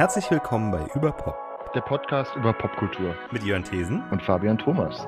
[0.00, 1.36] Herzlich willkommen bei Überpop,
[1.74, 5.06] der Podcast über Popkultur mit Jörn Thesen und Fabian Thomas.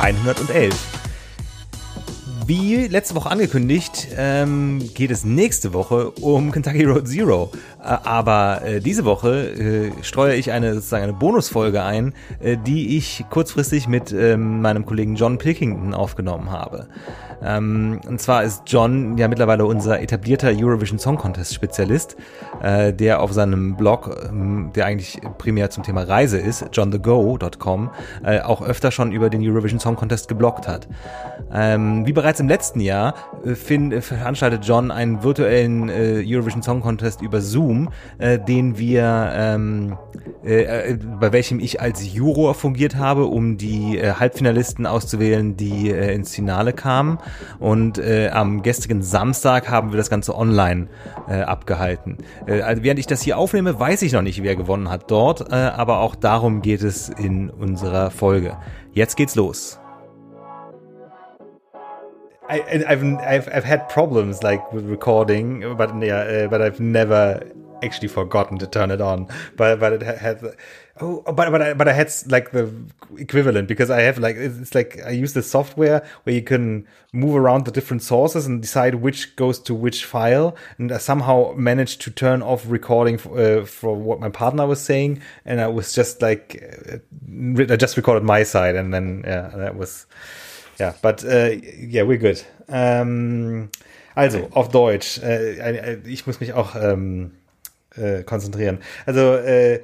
[0.00, 0.74] Einhundertelf.
[2.44, 7.52] Wie letzte Woche angekündigt, ähm, geht es nächste Woche um Kentucky Road Zero.
[7.82, 12.96] Äh, aber äh, diese Woche äh, steuere ich eine sozusagen eine Bonusfolge ein, äh, die
[12.96, 16.88] ich kurzfristig mit ähm, meinem Kollegen John Pilkington aufgenommen habe.
[17.42, 22.16] Ähm, und zwar ist John ja mittlerweile unser etablierter Eurovision Song Contest Spezialist,
[22.62, 27.90] äh, der auf seinem Blog, ähm, der eigentlich primär zum Thema Reise ist, johnthego.com,
[28.24, 30.88] äh, auch öfter schon über den Eurovision Song Contest gebloggt hat.
[31.52, 36.80] Ähm, wie bereits im letzten Jahr äh, find, veranstaltet John einen virtuellen äh, Eurovision Song
[36.80, 37.69] Contest über Zoom,
[38.18, 39.96] äh, den wir, ähm,
[40.44, 46.14] äh, bei welchem ich als Juror fungiert habe, um die äh, Halbfinalisten auszuwählen, die äh,
[46.14, 47.18] ins Finale kamen.
[47.58, 50.88] Und äh, am gestrigen Samstag haben wir das Ganze online
[51.28, 52.18] äh, abgehalten.
[52.46, 55.50] Äh, also während ich das hier aufnehme, weiß ich noch nicht, wer gewonnen hat dort,
[55.50, 58.56] äh, aber auch darum geht es in unserer Folge.
[58.92, 59.80] Jetzt geht's los.
[62.50, 67.40] I, I've, I've I've had problems like with recording, but yeah, uh, but I've never
[67.82, 69.28] actually forgotten to turn it on.
[69.56, 70.42] But but it had
[71.00, 72.72] oh, but but I, but I had like the
[73.18, 77.36] equivalent because I have like it's like I use the software where you can move
[77.36, 82.00] around the different sources and decide which goes to which file, and I somehow managed
[82.02, 85.92] to turn off recording for, uh, for what my partner was saying, and I was
[85.92, 86.98] just like uh,
[87.72, 90.06] I just recorded my side, and then yeah, that was
[90.78, 92.44] yeah, but uh, yeah, we're good.
[92.68, 93.70] Ähm,
[94.14, 95.18] also, auf Deutsch.
[95.22, 97.32] Äh, ich muss mich auch ähm,
[97.96, 98.78] äh, konzentrieren.
[99.06, 99.80] Also, äh,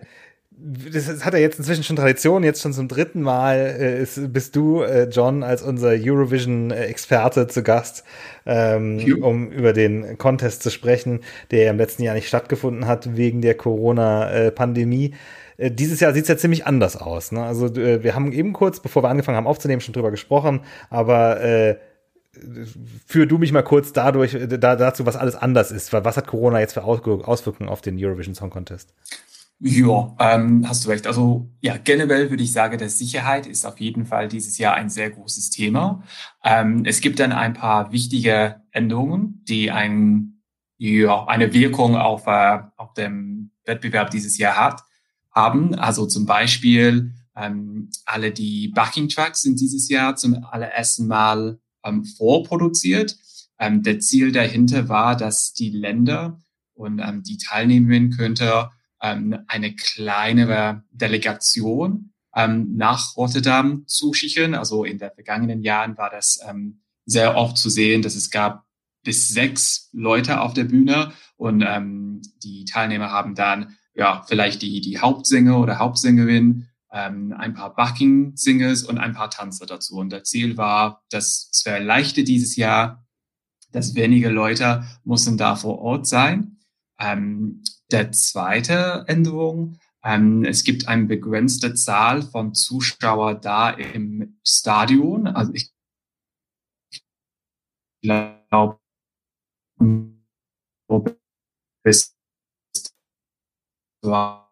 [0.59, 4.57] das hat ja jetzt inzwischen schon Tradition, jetzt schon zum dritten Mal äh, ist, bist
[4.57, 8.05] du, äh, John, als unser Eurovision-Experte zu Gast,
[8.47, 11.20] ähm, um über den Contest zu sprechen,
[11.51, 15.14] der ja im letzten Jahr nicht stattgefunden hat wegen der Corona-Pandemie.
[15.59, 17.33] Äh, dieses Jahr sieht es ja ziemlich anders aus.
[17.33, 17.42] Ne?
[17.42, 21.41] Also äh, wir haben eben kurz, bevor wir angefangen haben aufzunehmen, schon drüber gesprochen, aber
[21.42, 21.77] äh,
[23.07, 25.92] führ du mich mal kurz dadurch, äh, da, dazu, was alles anders ist.
[25.92, 28.92] Was hat Corona jetzt für Auswirkungen auf den Eurovision Song Contest?
[29.58, 31.07] Ja, ähm, hast du recht.
[31.07, 34.91] Also ja, generell würde ich sagen, dass Sicherheit ist auf jeden Fall dieses Jahr ein
[34.91, 36.02] sehr großes Thema.
[36.45, 40.42] Ähm, es gibt dann ein paar wichtige Änderungen, die ein,
[40.77, 44.83] ja, eine Wirkung auf, äh, auf dem Wettbewerb dieses Jahr hat
[45.30, 45.74] haben.
[45.74, 52.05] Also zum Beispiel ähm, alle die Backing Tracks sind dieses Jahr zum allerersten Mal ähm,
[52.05, 53.17] vorproduziert.
[53.58, 56.41] Ähm, der Ziel dahinter war, dass die Länder
[56.74, 58.70] und ähm, die Teilnehmerinnen könnte
[59.01, 64.55] ähm, eine kleinere Delegation ähm, nach Rotterdam zuschicken.
[64.55, 68.64] Also in den vergangenen Jahren war das ähm, sehr oft zu sehen, dass es gab
[69.03, 74.80] bis sechs Leute auf der Bühne und ähm, die Teilnehmer haben dann ja, vielleicht die,
[74.80, 79.96] die Hauptsänger oder Hauptsängerin, ähm, ein paar Backing-Singers und ein paar Tanzer dazu.
[79.96, 83.07] Und das Ziel war, dass es wäre leichter dieses Jahr,
[83.70, 86.56] dass weniger Leute mussten da vor Ort sein.
[86.98, 95.27] Ähm, der zweite Änderung, ähm, es gibt eine begrenzte Zahl von Zuschauer da im Stadion.
[95.27, 95.74] Also ich
[98.01, 98.80] glaube,
[101.85, 102.17] bis
[104.02, 104.46] zwei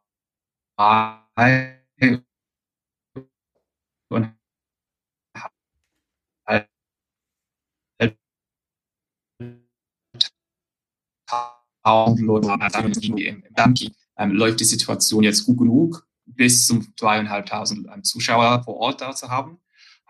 [14.16, 19.14] ähm, läuft die Situation jetzt gut genug, bis zum zweieinhalbtausend ähm, Zuschauer vor Ort da
[19.14, 19.58] zu haben.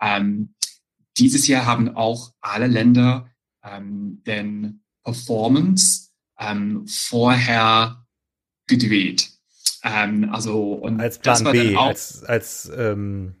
[0.01, 0.53] Ähm,
[1.17, 3.29] dieses Jahr haben auch alle Länder
[3.63, 6.09] ähm, den Performance
[6.39, 8.05] ähm, vorher
[8.67, 9.31] gedreht.
[9.83, 12.71] Ähm, also und als Plan B, auch, als als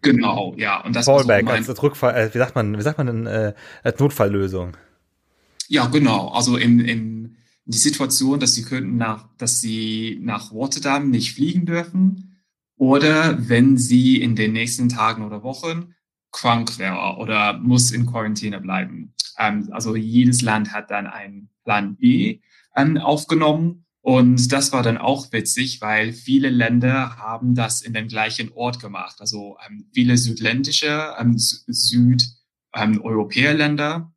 [0.01, 3.07] genau, ja und das Fallback, so als Rückfall, äh, wie sagt man, wie sagt man
[3.07, 3.53] denn, äh,
[3.83, 4.77] als Notfalllösung?
[5.67, 6.29] Ja, genau.
[6.29, 11.65] Also in, in die Situation, dass sie könnten nach, dass sie nach Rotterdam nicht fliegen
[11.65, 12.43] dürfen
[12.77, 15.95] oder wenn sie in den nächsten Tagen oder Wochen
[16.31, 19.13] krank wäre oder muss in Quarantäne bleiben.
[19.39, 22.41] Ähm, also jedes Land hat dann einen Plan B
[22.75, 28.07] ähm, aufgenommen und das war dann auch witzig, weil viele Länder haben das in dem
[28.07, 29.15] gleichen Ort gemacht.
[29.19, 34.13] Also ähm, viele südländische, ähm, südeuropäische ähm, Länder,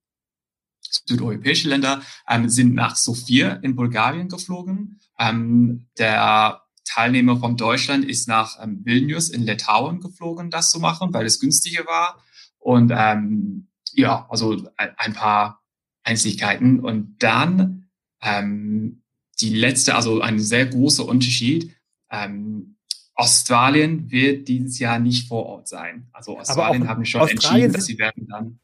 [1.06, 5.00] südeuropäische Länder ähm, sind nach Sofia in Bulgarien geflogen.
[5.18, 11.12] Ähm, der Teilnehmer von Deutschland ist nach ähm, Vilnius in Litauen geflogen, das zu machen,
[11.12, 12.22] weil es günstiger war.
[12.58, 15.62] Und ähm, ja, also ein paar
[16.02, 16.80] Einzigkeiten.
[16.80, 17.88] Und dann
[18.22, 19.02] ähm,
[19.40, 21.74] die letzte, also ein sehr großer Unterschied.
[22.10, 22.76] Ähm,
[23.14, 26.08] Australien wird dieses Jahr nicht vor Ort sein.
[26.12, 28.60] Also Australien haben schon Australien entschieden, dass sie werden dann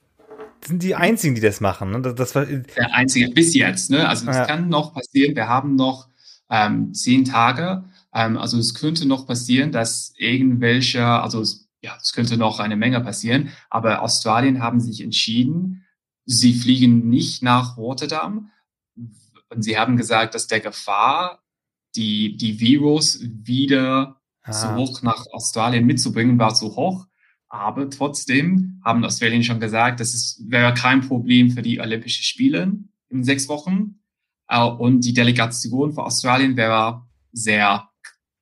[0.66, 1.90] sind die einzigen, die das machen.
[1.90, 2.00] Ne?
[2.00, 3.90] Das, das war der einzige bis jetzt.
[3.90, 4.08] Ne?
[4.08, 4.46] Also es ja.
[4.46, 5.36] kann noch passieren.
[5.36, 6.08] Wir haben noch
[6.50, 7.84] ähm, zehn Tage.
[8.12, 12.76] Ähm, also es könnte noch passieren, dass irgendwelche, also es, ja, es könnte noch eine
[12.76, 13.50] Menge passieren.
[13.70, 15.84] Aber Australien haben sich entschieden,
[16.24, 18.50] sie fliegen nicht nach Rotterdam.
[19.50, 21.40] Und sie haben gesagt, dass der Gefahr,
[21.94, 24.52] die, die Virus wieder ah.
[24.52, 27.06] zurück nach Australien mitzubringen, war zu hoch.
[27.54, 32.72] Aber trotzdem haben Australien schon gesagt, dass es wäre kein Problem für die Olympischen Spiele
[33.10, 34.00] in sechs Wochen.
[34.48, 37.88] Äh, und die Delegation für Australien wäre sehr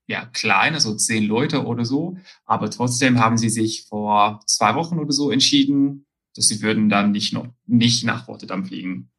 [0.07, 2.17] ja, klein, also zehn Leute oder so.
[2.47, 7.11] Aber trotzdem haben sie sich vor zwei Wochen oder so entschieden, dass sie würden dann
[7.11, 9.11] nicht noch nicht nach Rotterdam fliegen.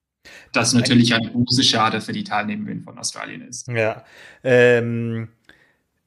[0.54, 3.68] Das natürlich ein großer Schade für die Teilnehmerinnen von Australien ist.
[3.68, 4.04] Ja.
[4.44, 5.28] Ähm,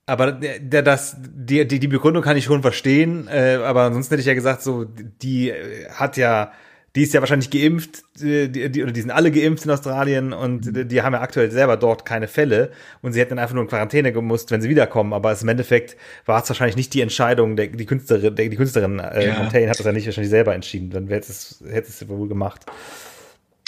[0.06, 4.20] aber der, das, die, die, die Begründung kann ich schon verstehen, äh, aber ansonsten hätte
[4.20, 5.52] ich ja gesagt, so, die
[5.90, 6.52] hat ja
[6.96, 10.64] die ist ja wahrscheinlich geimpft, die, die, oder die sind alle geimpft in Australien und
[10.64, 10.72] mhm.
[10.72, 12.70] die, die haben ja aktuell selber dort keine Fälle
[13.02, 15.12] und sie hätten dann einfach nur in Quarantäne gemusst, wenn sie wiederkommen.
[15.12, 18.98] Aber im Endeffekt war es wahrscheinlich nicht die Entscheidung, der, die Künstlerin, der, die Künstlerin
[18.98, 19.34] äh, ja.
[19.34, 22.64] Montaigne hat das ja nicht wahrscheinlich selber entschieden, dann hätte es, hätte es wohl gemacht.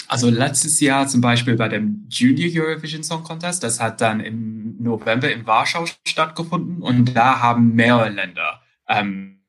[0.09, 4.81] Also letztes Jahr zum Beispiel bei dem Junior Eurovision Song Contest, das hat dann im
[4.81, 9.39] November in Warschau stattgefunden und da haben mehrere Länder ähm,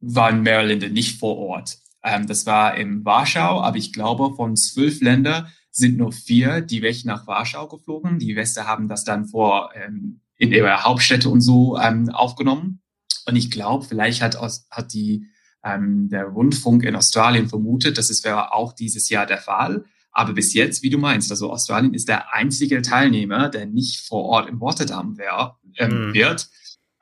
[0.00, 1.78] waren Maryländer nicht vor Ort.
[2.02, 6.82] Ähm, das war in Warschau, aber ich glaube, von zwölf Ländern sind nur vier die
[6.82, 8.18] weg nach Warschau geflogen.
[8.18, 12.80] Die Weste haben das dann vor ähm, in ihrer Hauptstädte und so ähm, aufgenommen.
[13.26, 14.36] Und ich glaube, vielleicht hat,
[14.70, 15.26] hat die,
[15.64, 19.84] ähm, der Rundfunk in Australien vermutet, dass es wäre auch dieses Jahr der Fall.
[20.12, 24.24] Aber bis jetzt, wie du meinst, also Australien ist der einzige Teilnehmer, der nicht vor
[24.24, 26.14] Ort in Rotterdam wär, ähm, mhm.
[26.14, 26.48] wird,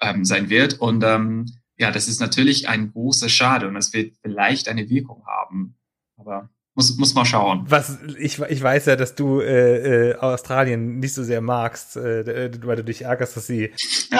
[0.00, 0.74] ähm, sein wird.
[0.74, 1.46] Und ähm,
[1.78, 5.76] ja, das ist natürlich ein großer Schade und das wird vielleicht eine Wirkung haben.
[6.16, 7.64] Aber muss, muss mal schauen.
[7.68, 12.50] Was ich, ich weiß ja, dass du äh, äh, Australien nicht so sehr magst, äh,
[12.62, 13.72] weil du dich ärgerst, dass sie,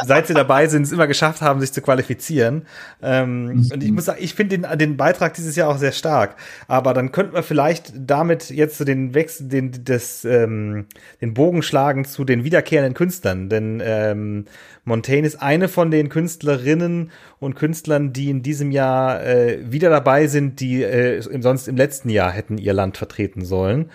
[0.05, 2.67] seit sie dabei sind, es immer geschafft haben, sich zu qualifizieren.
[3.03, 3.71] Ähm, mhm.
[3.73, 6.37] Und ich muss sagen, ich finde den, den Beitrag dieses Jahr auch sehr stark.
[6.67, 10.87] Aber dann könnten wir vielleicht damit jetzt so den Wechsel, den, des, ähm,
[11.21, 13.51] den Bogen schlagen zu den wiederkehrenden Künstlern.
[13.51, 14.47] Denn ähm,
[14.87, 17.11] Montaigne ist eine von den Künstlerinnen
[17.41, 22.09] und Künstlern, die in diesem Jahr äh, wieder dabei sind, die äh, sonst im letzten
[22.09, 23.91] Jahr hätten ihr Land vertreten sollen.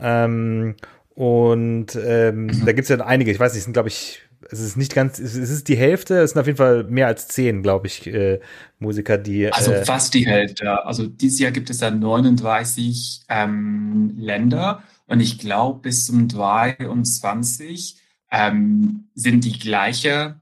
[0.00, 0.76] Ähm,
[1.14, 2.64] und ähm, mhm.
[2.64, 4.94] da gibt es ja einige, ich weiß nicht, es sind, glaube ich, es ist nicht
[4.94, 8.06] ganz, es ist die Hälfte, es sind auf jeden Fall mehr als zehn, glaube ich,
[8.06, 8.40] äh,
[8.78, 9.52] Musiker, die.
[9.52, 10.86] Also äh, fast die Hälfte.
[10.86, 17.99] Also dieses Jahr gibt es da 39 ähm, Länder und ich glaube bis zum 23
[18.30, 20.40] ähm, sind die gleiche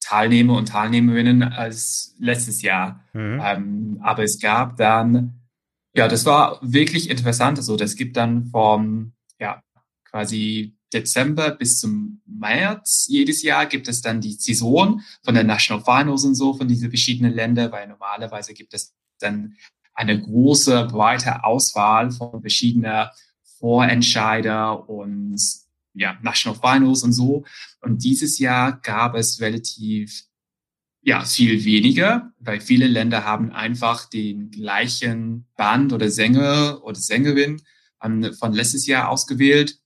[0.00, 3.04] Teilnehmer und Teilnehmerinnen als letztes Jahr.
[3.12, 3.40] Mhm.
[3.44, 5.40] Ähm, aber es gab dann,
[5.94, 7.58] ja, das war wirklich interessant.
[7.58, 9.62] Also das gibt dann vom, ja,
[10.04, 15.84] quasi Dezember bis zum März jedes Jahr gibt es dann die Saison von der National
[15.84, 19.56] Finals und so von diesen verschiedenen Ländern, weil normalerweise gibt es dann
[19.92, 23.12] eine große, breite Auswahl von verschiedener
[23.58, 25.38] Vorentscheider und
[25.98, 27.44] ja, National Finals und so.
[27.80, 30.24] Und dieses Jahr gab es relativ
[31.02, 37.62] ja, viel weniger, weil viele Länder haben einfach den gleichen Band oder Sänger oder Sängerin
[38.02, 39.78] ähm, von letztes Jahr ausgewählt.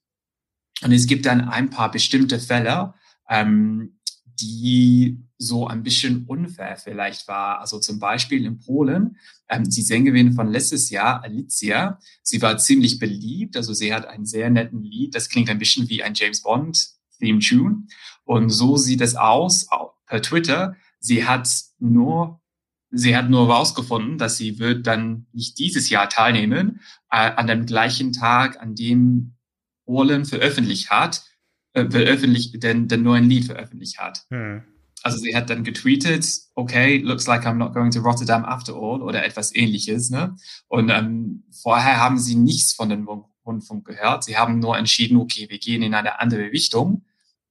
[0.82, 2.94] Und es gibt dann ein paar bestimmte Fälle,
[3.28, 3.98] ähm,
[4.42, 7.60] die so ein bisschen unfair vielleicht war.
[7.60, 9.16] Also zum Beispiel in Polen,
[9.48, 13.56] ähm, die Sängerin von letztes Jahr, Alicia, sie war ziemlich beliebt.
[13.56, 15.14] Also sie hat einen sehr netten Lied.
[15.14, 17.86] Das klingt ein bisschen wie ein James Bond Theme Tune.
[18.24, 19.68] Und so sieht es aus
[20.06, 20.76] per Twitter.
[20.98, 22.40] Sie hat nur
[22.94, 27.64] Sie hat nur herausgefunden, dass sie wird dann nicht dieses Jahr teilnehmen, äh, an dem
[27.64, 29.32] gleichen Tag, an dem
[29.86, 31.24] Polen veröffentlicht hat,
[31.74, 34.24] äh, veröffentlicht, den, den neuen Lied veröffentlicht hat.
[34.30, 34.62] Hm
[35.02, 39.02] also sie hat dann getweetet, okay, looks like I'm not going to Rotterdam after all
[39.02, 40.10] oder etwas ähnliches.
[40.10, 40.36] Ne?
[40.68, 43.08] Und ähm, vorher haben sie nichts von dem
[43.44, 44.24] Rundfunk gehört.
[44.24, 47.04] Sie haben nur entschieden, okay, wir gehen in eine andere Richtung,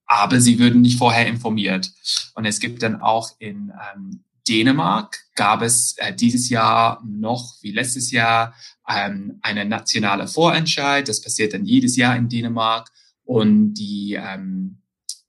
[0.05, 1.91] aber sie würden nicht vorher informiert.
[2.35, 7.71] Und es gibt dann auch in ähm, Dänemark gab es äh, dieses Jahr noch wie
[7.71, 8.55] letztes Jahr
[8.87, 11.07] ähm, eine nationale Vorentscheid.
[11.07, 12.89] Das passiert dann jedes Jahr in Dänemark.
[13.23, 14.77] Und die, ähm,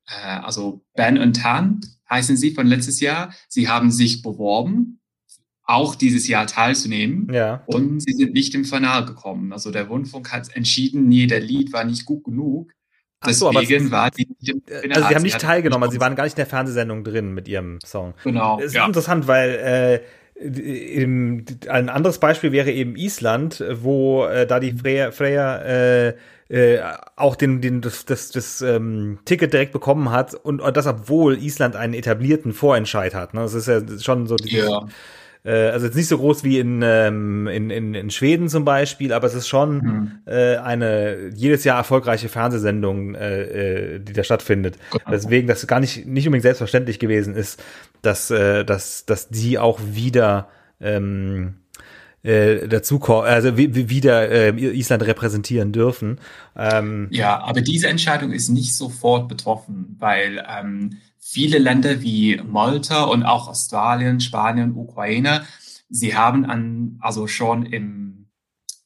[0.07, 1.81] äh, also Ben und Tan
[2.11, 3.33] heißen sie von letztes Jahr.
[3.49, 4.99] Sie haben sich beworben
[5.65, 7.33] auch dieses Jahr teilzunehmen.
[7.33, 7.63] Ja.
[7.67, 9.53] Und sie sind nicht im Finale gekommen.
[9.53, 12.73] Also der Rundfunk hat entschieden, nee, der Lied war nicht gut genug.
[13.21, 16.01] Ach so, aber Deswegen es- war die im Also sie haben nicht teilgenommen, also sie
[16.01, 18.15] waren gar nicht in der Fernsehsendung drin mit ihrem Song.
[18.25, 18.59] Genau.
[18.59, 18.85] Es ist Ja.
[18.85, 20.01] interessant, weil äh,
[20.35, 26.15] im, ein anderes Beispiel wäre eben Island, wo äh, da die Freya, Freya äh,
[26.49, 26.81] äh,
[27.17, 31.39] auch den, den, das, das, das ähm, Ticket direkt bekommen hat und, und das, obwohl
[31.39, 33.35] Island einen etablierten Vorentscheid hat.
[33.35, 33.41] Ne?
[33.41, 34.87] Das ist ja schon so dieses, Ja.
[35.45, 39.13] Äh, also jetzt nicht so groß wie in, ähm, in, in, in Schweden zum Beispiel,
[39.13, 40.13] aber es ist schon Mhm.
[40.27, 44.77] äh, eine jedes Jahr erfolgreiche Fernsehsendung, äh, äh, die da stattfindet.
[44.91, 45.05] Genau.
[45.11, 47.63] Deswegen, dass es gar nicht, nicht unbedingt selbstverständlich gewesen ist,
[48.03, 50.49] dass, äh, dass, dass die auch wieder
[50.81, 51.55] ähm,
[52.23, 56.21] äh, dazu also wie, wie wieder äh, Island repräsentieren dürfen.
[56.57, 60.99] Ähm, Ja, aber diese Entscheidung ist nicht sofort betroffen, weil ähm,
[61.33, 65.47] viele Länder wie Malta und auch Australien, Spanien, Ukraine,
[65.89, 68.29] sie haben an, also schon im,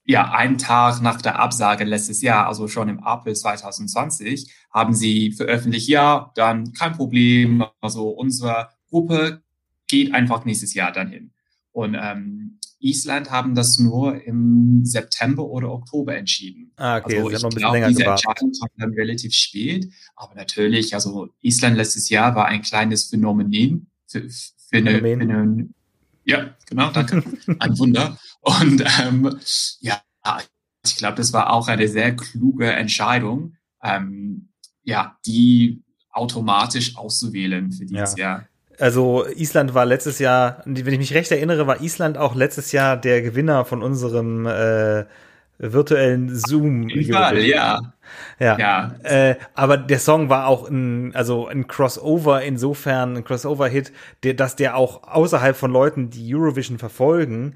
[0.05, 5.33] ja, einen Tag nach der Absage letztes Jahr, also schon im April 2020, haben sie
[5.33, 9.43] veröffentlicht, ja, dann kein Problem, also unsere Gruppe
[9.89, 11.33] geht einfach nächstes Jahr dann hin.
[11.73, 16.73] Und ähm, Island haben das nur im September oder Oktober entschieden.
[16.77, 18.27] ah, okay, Also ich noch ein bisschen glaube, länger diese gewartet.
[18.27, 19.93] Entscheidung kam dann relativ spät.
[20.15, 23.91] Aber natürlich, also Island letztes Jahr war ein kleines Phänomen.
[24.07, 25.21] Für, für eine, Phänomen.
[25.21, 25.69] Für eine,
[26.25, 27.23] ja, genau, danke.
[27.59, 28.19] ein Wunder.
[28.41, 29.37] Und ähm,
[29.81, 30.01] ja,
[30.85, 34.49] ich glaube, das war auch eine sehr kluge Entscheidung, ähm,
[34.85, 38.49] ja, die automatisch auszuwählen für dieses Jahr.
[38.79, 42.97] Also Island war letztes Jahr, wenn ich mich recht erinnere, war Island auch letztes Jahr
[42.97, 45.05] der Gewinner von unserem äh,
[45.59, 46.89] virtuellen Zoom.
[47.11, 47.81] Fall, ja.
[48.39, 48.59] Ja.
[48.59, 53.93] Ja, Äh, aber der Song war auch ein, also ein Crossover insofern, ein Crossover-Hit,
[54.23, 57.55] der, dass der auch außerhalb von Leuten, die Eurovision verfolgen,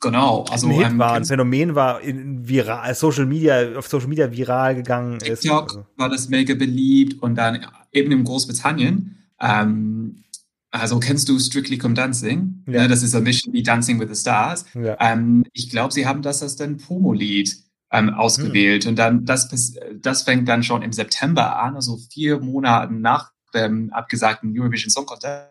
[0.00, 0.44] genau.
[0.50, 4.08] Also ein Hit ähm, war, ein ganz Phänomen war, in viral, Social Media, auf Social
[4.08, 5.40] Media viral gegangen ist.
[5.40, 9.18] TikTok Also, war das mega beliebt und dann eben in Großbritannien.
[9.40, 10.22] Ähm,
[10.70, 12.62] also kennst du Strictly Come Dancing?
[12.66, 12.82] Ja.
[12.82, 14.66] Ne, das ist ein bisschen wie Dancing with the Stars.
[14.74, 14.96] Ja.
[15.00, 17.56] Ähm, ich glaube, sie haben das als dann Promo-Lied
[17.92, 18.84] ähm, ausgewählt.
[18.84, 18.90] Hm.
[18.90, 19.48] Und dann das,
[19.94, 25.06] das fängt dann schon im September an, also vier Monate nach dem abgesagten Eurovision Song
[25.06, 25.50] Contest.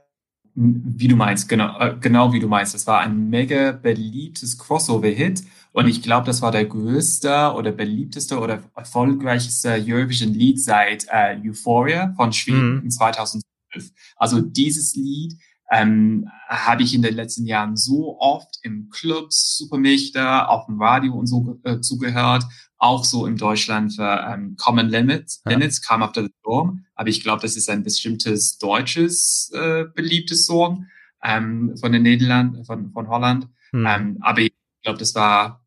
[0.58, 2.74] Wie du meinst, genau, äh, genau wie du meinst.
[2.74, 5.44] Das war ein mega beliebtes Crossover-Hit.
[5.74, 11.38] Und ich glaube, das war der größte oder beliebteste oder erfolgreichste Eurovision Lied seit äh,
[11.46, 12.90] Euphoria von Schweden mhm.
[12.90, 13.44] 2000.
[13.76, 13.92] Begriff.
[14.16, 15.36] Also dieses Lied
[15.72, 21.14] ähm, habe ich in den letzten Jahren so oft im Clubs, Supermächter, auf dem Radio
[21.14, 22.44] und so äh, zugehört,
[22.78, 25.52] auch so in Deutschland für ähm, Common Limits, ja.
[25.52, 30.46] Limits Come After the Storm, aber ich glaube, das ist ein bestimmtes deutsches äh, beliebtes
[30.46, 30.88] Song
[31.24, 33.86] ähm, von den Niederlanden, von, von Holland, hm.
[33.88, 34.54] ähm, aber ich
[34.84, 35.66] glaube, das war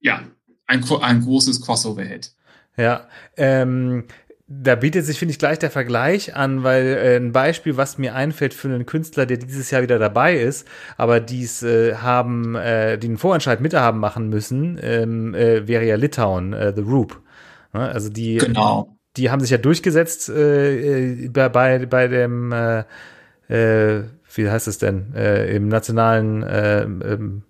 [0.00, 0.22] ja
[0.66, 2.34] ein, ein großes Crossover-Hit.
[2.76, 4.04] Ja, ähm,
[4.52, 8.16] da bietet sich, finde ich, gleich der Vergleich an, weil äh, ein Beispiel, was mir
[8.16, 10.66] einfällt für einen Künstler, der dieses Jahr wieder dabei ist,
[10.96, 16.52] aber dies äh, haben, äh, den Vorentscheid mithaben machen müssen, ähm, äh, wäre ja Litauen,
[16.52, 17.20] äh, The Roop.
[17.72, 18.96] Ja, also die, Genau.
[19.16, 22.80] die haben sich ja durchgesetzt äh, äh, bei, bei, bei dem, äh,
[23.48, 24.04] äh,
[24.34, 27.42] wie heißt es denn, äh, im nationalen äh, ähm,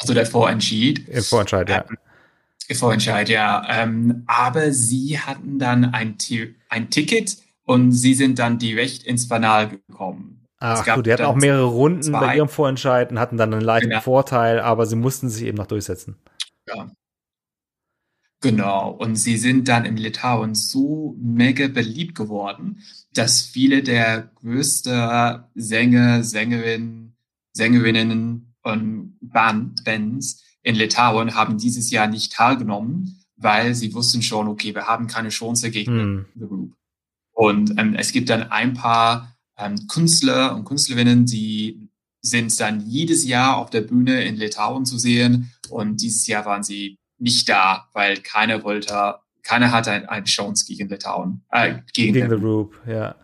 [0.00, 1.08] Also der Vorentschied.
[1.08, 1.84] im Vorentscheid, ja.
[2.72, 3.66] Vorentscheid, ja.
[3.68, 6.16] Ähm, aber sie hatten dann ein,
[6.68, 10.46] ein Ticket und sie sind dann direkt ins Finale gekommen.
[10.58, 13.62] Ach gut, die hatten auch mehrere Runden zwei- bei ihrem Vorentscheid und hatten dann einen
[13.62, 14.00] leichten Genau.
[14.00, 16.16] Vorteil, aber sie mussten sich eben noch durchsetzen.
[18.40, 18.90] Genau.
[18.90, 26.22] Und sie sind dann in Litauen so mega beliebt geworden, dass viele der größten Sänger,
[26.22, 27.16] Sängerinnen,
[27.52, 34.48] Sängerinnen und Band, Bands in Litauen haben dieses Jahr nicht teilgenommen, weil sie wussten schon,
[34.48, 36.24] okay, wir haben keine Chance gegen Hm.
[36.34, 36.72] The Group.
[37.32, 41.88] Und ähm, es gibt dann ein paar ähm, Künstler und Künstlerinnen, die
[42.20, 45.52] sind dann jedes Jahr auf der Bühne in Litauen zu sehen.
[45.68, 50.64] Und dieses Jahr waren sie nicht da, weil keiner wollte, keiner hatte ein- eine Chance
[50.66, 53.14] gegen Litauen, äh, gegen, Gegen The Roop, ja.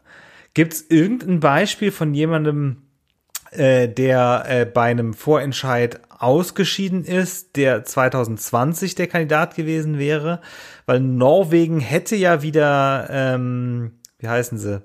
[0.52, 2.82] Gibt es irgendein Beispiel von jemandem,
[3.50, 10.40] äh, der äh, bei einem Vorentscheid ausgeschieden ist, der 2020 der Kandidat gewesen wäre?
[10.86, 14.82] Weil Norwegen hätte ja wieder, ähm, wie heißen sie?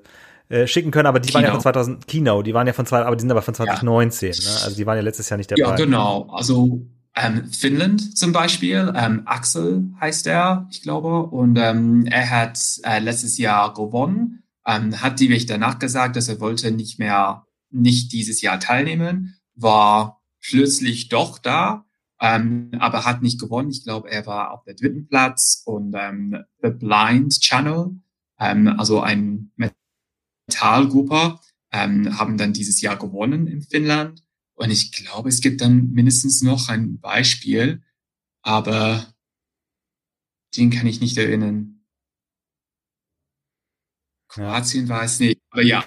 [0.48, 1.60] Äh, schicken können, aber die waren ja Kino.
[1.60, 4.36] von 2000, Kino, die waren ja von zwei, aber die sind aber von 2019, ne?
[4.63, 5.62] Also die waren ja letztes Jahr nicht dabei.
[5.62, 6.27] Ja, genau.
[6.31, 12.60] Also ähm, Finnland zum Beispiel, ähm, Axel heißt er, ich glaube, und ähm, er hat
[12.84, 17.43] äh, letztes Jahr gewonnen, ähm, hat direkt danach gesagt, dass er wollte nicht mehr,
[17.75, 21.86] nicht dieses Jahr teilnehmen war plötzlich doch da,
[22.20, 23.72] ähm, aber hat nicht gewonnen.
[23.72, 28.00] Ich glaube, er war auf der dritten Platz und ähm, The Blind Channel,
[28.39, 29.51] ähm, also ein
[30.48, 31.39] Metallgruppe,
[31.72, 34.24] ähm, haben dann dieses Jahr gewonnen in Finnland.
[34.55, 37.84] Und ich glaube, es gibt dann mindestens noch ein Beispiel,
[38.41, 39.13] aber
[40.55, 41.86] den kann ich nicht erinnern.
[44.29, 45.86] Kroatien war es nicht, aber ja.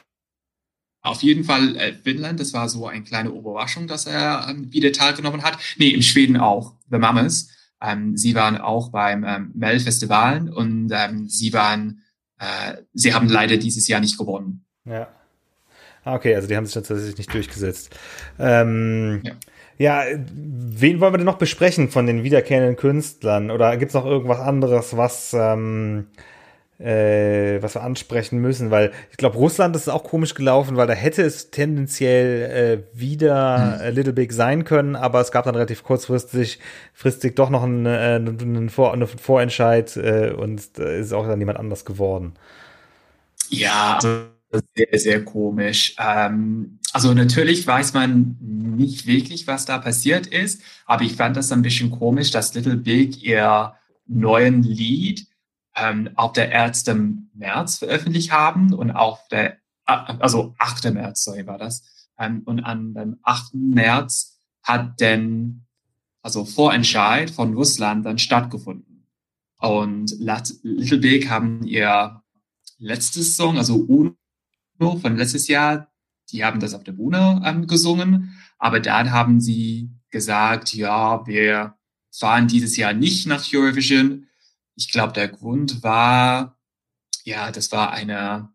[1.01, 4.93] Auf jeden Fall äh, Finnland, das war so eine kleine Überraschung, dass er ähm, wieder
[4.93, 5.59] teilgenommen hat.
[5.77, 7.49] Nee, in Schweden auch, The Mamas.
[7.81, 12.03] Ähm, sie waren auch beim ähm, Mel-Festivalen und ähm, sie waren,
[12.39, 14.65] äh, sie haben leider dieses Jahr nicht gewonnen.
[14.85, 15.09] Ja.
[16.05, 17.95] Ah, okay, also die haben sich tatsächlich nicht durchgesetzt.
[18.39, 19.33] Ähm, ja.
[19.81, 20.03] Ja,
[20.35, 23.53] wen wollen wir denn noch besprechen von den wiederkehrenden Künstlern?
[23.53, 26.09] Oder gibt es noch irgendwas anderes, was, ähm,
[26.79, 28.71] äh, was wir ansprechen müssen?
[28.71, 33.81] Weil ich glaube, Russland ist auch komisch gelaufen, weil da hätte es tendenziell äh, wieder
[33.83, 33.95] hm.
[33.95, 36.61] Little Big sein können, aber es gab dann relativ kurzfristig
[36.95, 41.41] fristig doch noch einen, äh, einen, Vor einen Vorentscheid äh, und äh, ist auch dann
[41.41, 42.35] jemand anders geworden.
[43.51, 44.29] Ja, also
[44.75, 45.95] sehr, sehr komisch.
[45.99, 51.53] Ähm, also natürlich weiß man nicht wirklich, was da passiert ist, aber ich fand das
[51.53, 53.75] ein bisschen komisch, dass Little Big ihr
[54.07, 55.28] neuen Lied
[55.81, 56.85] ähm, auf der 1.
[57.35, 60.93] März veröffentlicht haben und auf der, also 8.
[60.93, 61.83] März, sorry, war das.
[62.19, 63.55] Ähm, und an dem 8.
[63.55, 65.65] März hat denn,
[66.23, 69.07] also Vorentscheid von Russland dann stattgefunden.
[69.61, 70.15] Und
[70.63, 72.23] Little Big haben ihr
[72.79, 74.17] letztes Song, also Uno
[75.01, 75.89] von letztes Jahr,
[76.31, 81.75] die haben das auf der Bühne ähm, gesungen, aber dann haben sie gesagt, ja, wir
[82.13, 84.28] fahren dieses Jahr nicht nach Eurovision.
[84.79, 86.57] Ich glaube, der Grund war,
[87.25, 88.49] ja, das war eine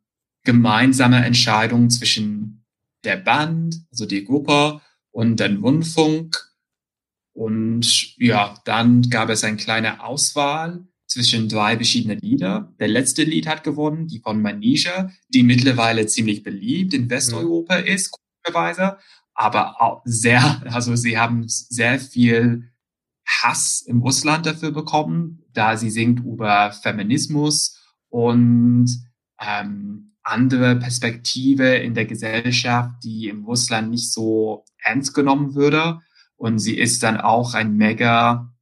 [0.46, 2.66] gemeinsame Entscheidung zwischen
[3.04, 4.80] der Band, also die Gruppe
[5.12, 6.42] und den Rundfunk.
[7.34, 12.74] Und ja, dann gab es eine kleine Auswahl zwischen drei verschiedenen Lieder.
[12.80, 17.86] Der letzte Lied hat gewonnen, die von Manisha, die mittlerweile ziemlich beliebt in Westeuropa mhm.
[17.86, 18.98] ist, komischerweise,
[19.34, 22.70] aber auch sehr, also sie haben sehr viel
[23.42, 28.88] Hass in Russland dafür bekommen, da sie singt über Feminismus und
[29.40, 36.00] ähm, andere Perspektive in der Gesellschaft, die in Russland nicht so ernst genommen würde.
[36.36, 38.54] Und sie ist dann auch ein mega,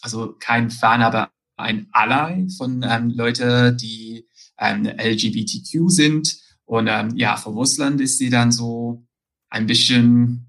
[0.00, 4.26] also kein Fan, aber ein Ally von ähm, Leute, die
[4.58, 6.36] ähm, LGBTQ sind.
[6.64, 9.06] Und ähm, ja, für Russland ist sie dann so
[9.50, 10.46] ein bisschen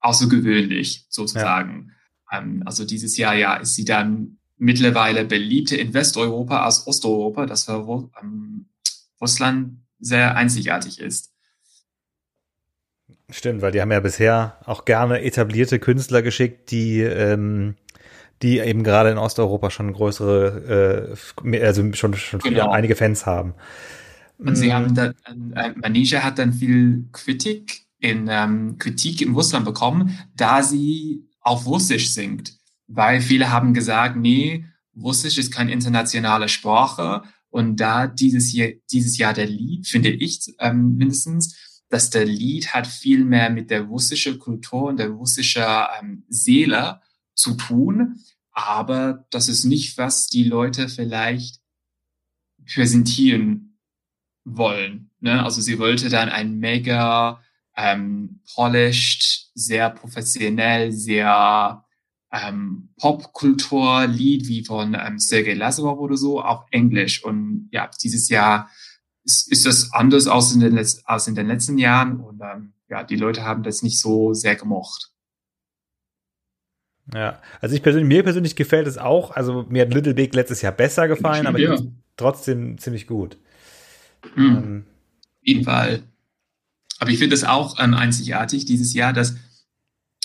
[0.00, 1.93] außergewöhnlich sozusagen.
[2.38, 7.64] Ähm, also dieses Jahr ja ist sie dann mittlerweile beliebter in Westeuropa als Osteuropa, das
[7.64, 8.66] für ähm,
[9.20, 11.32] Russland sehr einzigartig ist.
[13.30, 17.74] Stimmt, weil die haben ja bisher auch gerne etablierte Künstler geschickt, die ähm,
[18.42, 22.70] die eben gerade in Osteuropa schon größere, äh, also schon, schon genau.
[22.70, 23.54] einige Fans haben.
[24.38, 24.94] Und sie haben mm.
[24.94, 25.14] dann,
[25.54, 31.66] äh, Manisha hat dann viel Kritik in ähm, Kritik in Russland bekommen, da sie auf
[31.66, 32.58] Russisch singt.
[32.86, 37.22] Weil viele haben gesagt, nee, Russisch ist keine internationale Sprache.
[37.50, 42.74] Und da dieses, Jahr, dieses Jahr der Lied, finde ich ähm, mindestens, dass der Lied
[42.74, 45.62] hat viel mehr mit der russischen Kultur und der russischen
[46.00, 47.00] ähm, Seele
[47.34, 48.20] zu tun,
[48.52, 51.60] aber das ist nicht, was die Leute vielleicht
[52.72, 53.78] präsentieren
[54.44, 55.10] wollen.
[55.20, 55.42] Ne?
[55.42, 57.42] Also sie wollte dann ein mega
[57.76, 61.84] ähm, polished, sehr professionell, sehr
[62.32, 67.24] ähm, Popkultur-Lied wie von ähm, Sergei Lazarov oder so auf Englisch.
[67.24, 68.68] Und ja, dieses Jahr
[69.24, 72.20] ist, ist das anders als in, den als in den letzten Jahren.
[72.20, 75.12] Und ähm, ja, die Leute haben das nicht so sehr gemocht.
[77.12, 79.30] Ja, also ich persönlich, mir persönlich gefällt es auch.
[79.32, 81.76] Also mir hat Little Big letztes Jahr besser gefallen, aber ja.
[82.16, 83.36] trotzdem ziemlich gut.
[84.34, 84.44] Mhm.
[84.44, 86.02] Ähm, Auf jeden Fall.
[86.98, 89.34] Aber ich finde es auch ähm, einzigartig dieses Jahr, dass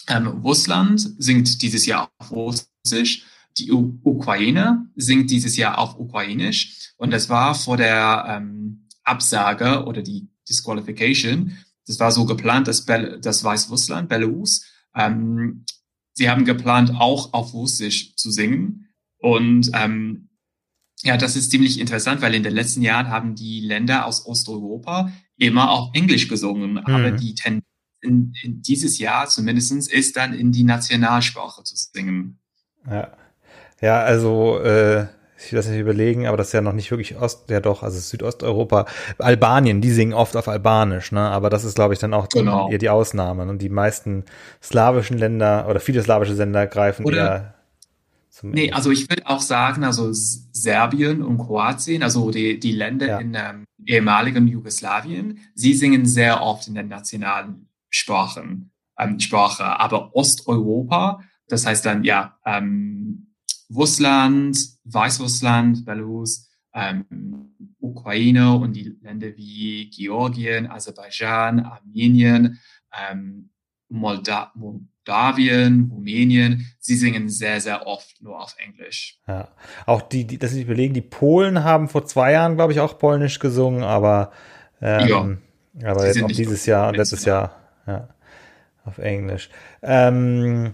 [0.07, 3.25] ähm, Russland singt dieses Jahr auf Russisch,
[3.57, 9.85] die U Ukraine singt dieses Jahr auf Ukrainisch und das war vor der ähm, Absage
[9.85, 11.57] oder die Disqualification.
[11.85, 14.63] Das war so geplant, dass, Bel das Weißrussland, Belarus,
[14.95, 15.65] ähm,
[16.13, 18.87] sie haben geplant, auch auf Russisch zu singen.
[19.17, 20.28] Und ähm,
[21.03, 25.11] ja, das ist ziemlich interessant, weil in den letzten Jahren haben die Länder aus Osteuropa
[25.37, 26.73] immer auf Englisch gesungen.
[26.73, 26.77] Mhm.
[26.85, 27.65] Aber die Tendenz
[28.01, 32.39] in, in dieses Jahr zumindestens ist dann in die Nationalsprache zu singen.
[32.89, 33.09] Ja,
[33.81, 35.07] ja also äh,
[35.37, 37.97] ich lasse mich überlegen, aber das ist ja noch nicht wirklich Ost, ja doch, also
[37.99, 38.85] Südosteuropa.
[39.19, 41.21] Albanien, die singen oft auf Albanisch, ne?
[41.21, 42.69] Aber das ist, glaube ich, dann auch genau.
[42.69, 43.43] eher die Ausnahme.
[43.43, 44.25] Und die meisten
[44.61, 47.58] slawischen Länder oder viele slawische Länder greifen oder, eher
[48.43, 53.17] Nee, also ich würde auch sagen, also Serbien und Kroatien, also die, die Länder ja.
[53.19, 59.79] in ähm, ehemaligen Jugoslawien, sie singen sehr oft in den nationalen Sprachen, ähm, Sprache.
[59.79, 63.33] Aber Osteuropa, das heißt dann ja, ähm,
[63.73, 72.59] Russland, Weißrussland, Belarus, ähm, Ukraine und die Länder wie Georgien, Aserbaidschan, Armenien,
[73.11, 73.49] ähm,
[73.89, 79.19] Molda Moldawien, Rumänien, sie singen sehr, sehr oft nur auf Englisch.
[79.27, 79.49] Ja,
[79.85, 82.97] auch die, die das ich überlegen, die Polen haben vor zwei Jahren, glaube ich, auch
[82.97, 84.31] Polnisch gesungen, aber,
[84.81, 85.39] ähm,
[85.79, 87.55] ja, aber jetzt auch dieses Jahr und letztes Jahr,
[87.87, 88.09] ja,
[88.85, 89.49] auf Englisch.
[89.81, 90.73] Ähm,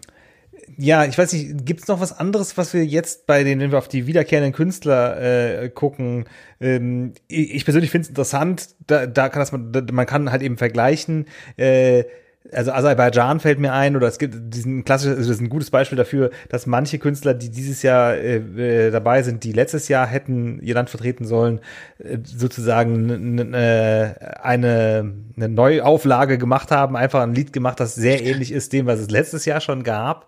[0.78, 3.72] ja, ich weiß nicht, gibt es noch was anderes, was wir jetzt bei den, wenn
[3.72, 6.26] wir auf die wiederkehrenden Künstler äh, gucken?
[6.60, 10.42] Ähm, ich persönlich finde es interessant, da, da kann das man, da, man kann halt
[10.42, 11.28] eben vergleichen.
[11.56, 12.06] Äh,
[12.52, 15.72] also Aserbaidschan fällt mir ein, oder es gibt diesen klassischen, also das ist ein gutes
[15.72, 20.06] Beispiel dafür, dass manche Künstler, die dieses Jahr äh, äh dabei sind, die letztes Jahr
[20.06, 21.60] hätten ihr Land vertreten sollen,
[21.98, 28.52] äh, sozusagen äh, eine, eine Neuauflage gemacht haben, einfach ein Lied gemacht, das sehr ähnlich
[28.52, 30.28] ist dem, was es letztes Jahr schon gab.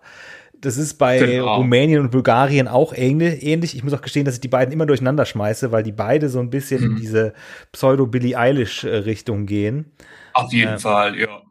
[0.60, 1.58] Das ist bei genau.
[1.58, 3.76] Rumänien und Bulgarien auch ähnlich.
[3.76, 6.40] Ich muss auch gestehen, dass ich die beiden immer durcheinander schmeiße, weil die beide so
[6.40, 6.90] ein bisschen mhm.
[6.90, 7.32] in diese
[7.70, 9.92] Pseudo-Billie Eilish-Richtung gehen.
[10.32, 11.42] Auf jeden äh, Fall, ja.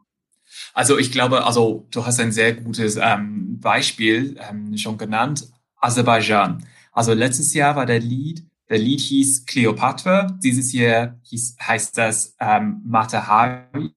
[0.78, 5.48] Also ich glaube, also du hast ein sehr gutes ähm, Beispiel ähm, schon genannt,
[5.80, 6.64] Aserbaidschan.
[6.92, 12.36] Also letztes Jahr war der Lied, der Lied hieß Cleopatra, dieses Jahr hieß, heißt das
[12.38, 13.90] ähm, Matahari.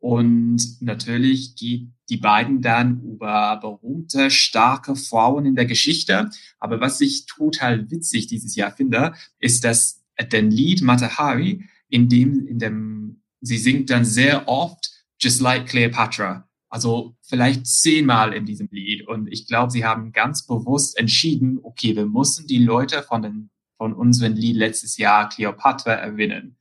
[0.00, 6.30] Und natürlich geht die beiden dann über berühmte, starke Frauen in der Geschichte.
[6.58, 12.48] Aber was ich total witzig dieses Jahr finde, ist, dass den Lied Matahari, in dem,
[12.48, 14.95] in dem, sie singt dann sehr oft
[15.26, 16.44] Just Like Cleopatra.
[16.68, 19.08] Also vielleicht zehnmal in diesem Lied.
[19.08, 23.50] Und ich glaube, sie haben ganz bewusst entschieden, okay, wir müssen die Leute von den,
[23.76, 26.56] von unserem Lied letztes Jahr Cleopatra erwinnen.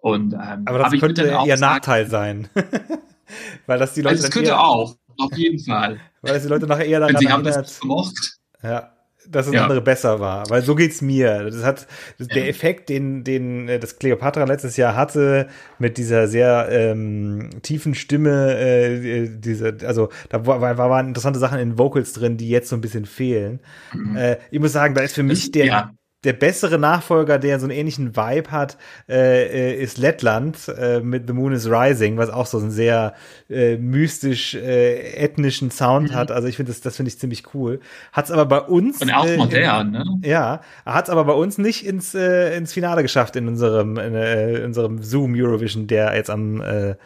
[0.00, 2.48] Und, ähm, aber das könnte ihr sagen, Nachteil sein.
[3.66, 4.16] Weil das die Leute.
[4.16, 5.98] Das könnte eher, auch, auf jeden Fall.
[6.20, 7.54] Weil das die Leute nachher eher daran sie erinnert.
[7.56, 8.38] Haben das gemocht.
[8.62, 8.92] Ja
[9.28, 9.62] dass das ja.
[9.62, 10.48] andere besser war.
[10.50, 11.44] Weil so geht's mir.
[11.44, 11.86] Das hat
[12.18, 17.94] der Effekt, den, den äh, das Cleopatra letztes Jahr hatte, mit dieser sehr ähm, tiefen
[17.94, 22.68] Stimme, äh, diese, also da war, war, waren interessante Sachen in Vocals drin, die jetzt
[22.68, 23.60] so ein bisschen fehlen.
[23.92, 24.16] Mhm.
[24.16, 25.90] Äh, ich muss sagen, da ist für mich der, ja
[26.24, 28.76] der bessere Nachfolger, der so einen ähnlichen Vibe hat,
[29.08, 33.14] äh, äh, ist Lettland äh, mit The Moon is Rising, was auch so einen sehr
[33.48, 36.14] äh, mystisch äh, ethnischen Sound mhm.
[36.14, 36.30] hat.
[36.30, 37.80] Also ich finde das, das finde ich ziemlich cool.
[38.12, 40.04] Hat's aber bei uns und auch äh, modern, ne?
[40.22, 44.58] Ja, hat's aber bei uns nicht ins äh, ins Finale geschafft in unserem in, äh,
[44.58, 46.96] in unserem Zoom Eurovision, der jetzt am äh,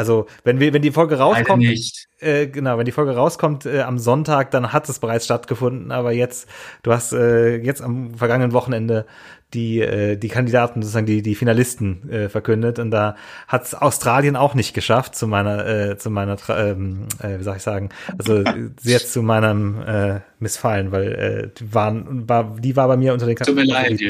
[0.00, 1.62] also wenn wir, wenn die Folge rauskommt,
[2.20, 5.92] äh, genau, wenn die Folge rauskommt äh, am Sonntag, dann hat es bereits stattgefunden.
[5.92, 6.48] Aber jetzt,
[6.82, 9.04] du hast äh, jetzt am vergangenen Wochenende
[9.52, 12.78] die äh, die Kandidaten sozusagen die die Finalisten äh, verkündet.
[12.78, 17.38] Und da hat es Australien auch nicht geschafft zu meiner äh, zu meiner ähm, äh,
[17.38, 17.90] wie soll ich sagen?
[18.18, 18.42] Also
[18.80, 23.26] sehr zu meinem äh, Missfallen weil äh, die waren war die war bei mir unter
[23.26, 24.00] den Tut mir leid,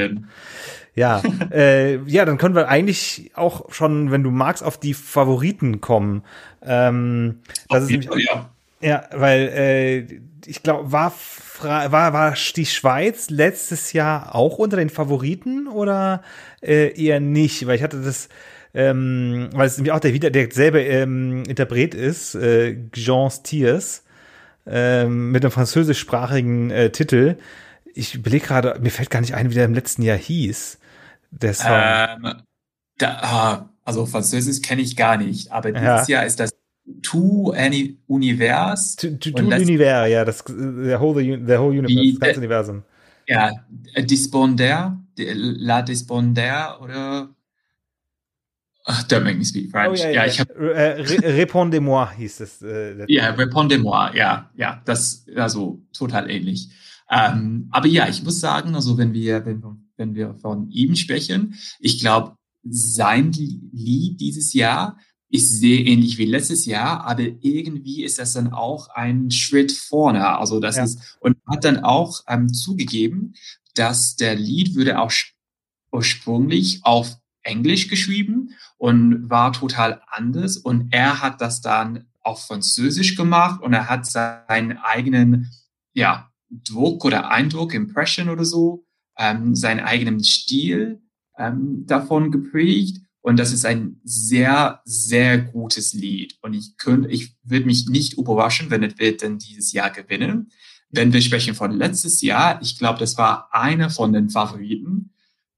[0.94, 1.22] ja,
[1.52, 6.22] äh, ja, dann können wir eigentlich auch schon, wenn du magst, auf die Favoriten kommen.
[6.62, 8.50] Ähm, das ist nämlich, ja.
[8.80, 11.12] ja, weil äh, ich glaube, war,
[11.60, 16.22] war, war die Schweiz letztes Jahr auch unter den Favoriten oder
[16.62, 17.66] äh, eher nicht?
[17.66, 18.28] Weil ich hatte das,
[18.74, 24.04] ähm, weil es nämlich auch der wieder derselbe ähm, Interpret ist, äh, Jean Stiers,
[24.66, 27.36] ähm, mit einem französischsprachigen äh, Titel.
[27.94, 30.78] Ich überlege gerade, mir fällt gar nicht ein, wie der im letzten Jahr hieß
[31.30, 31.68] der Song?
[31.70, 32.42] Ähm,
[32.98, 36.16] da, ah, also Französisch kenne ich gar nicht, aber dieses ja.
[36.16, 36.50] Jahr ist das
[37.02, 37.54] Tout
[38.06, 38.96] Univers.
[38.96, 42.82] Tout Univers, ja, das the whole, the whole universe, das ganze Universum.
[43.26, 43.50] Ja,
[43.96, 47.30] Disponder, La Disponder oder
[48.84, 50.00] Ach, don't make me speak French.
[50.00, 52.62] Oh, ja, ja, ich hab, äh, Répondez-moi hieß es.
[52.62, 56.70] Äh, ja, Répondez-moi, ja, ja, das also total ähnlich.
[57.10, 60.96] Ähm, aber ja, ich muss sagen, also wenn wir, wenn wir wenn wir von ihm
[60.96, 61.54] sprechen.
[61.78, 68.18] Ich glaube, sein Lied dieses Jahr ist sehr ähnlich wie letztes Jahr, aber irgendwie ist
[68.18, 70.36] das dann auch ein Schritt vorne.
[70.36, 70.84] Also das ja.
[70.84, 73.34] ist und hat dann auch ähm, zugegeben,
[73.74, 75.12] dass der Lied würde auch
[75.92, 83.16] ursprünglich auf Englisch geschrieben und war total anders und er hat das dann auf Französisch
[83.16, 85.50] gemacht und er hat seinen eigenen
[85.94, 88.84] ja Druck oder Eindruck, Impression oder so,
[89.16, 91.00] ähm, seinen eigenen Stil
[91.38, 92.98] ähm, davon geprägt.
[93.22, 96.38] Und das ist ein sehr, sehr gutes Lied.
[96.42, 100.50] Und ich könnte, ich würde mich nicht überraschen, wenn es wird denn dieses Jahr gewinnen.
[100.88, 105.12] Wenn wir sprechen von letztes Jahr, ich glaube, das war einer von den Favoriten,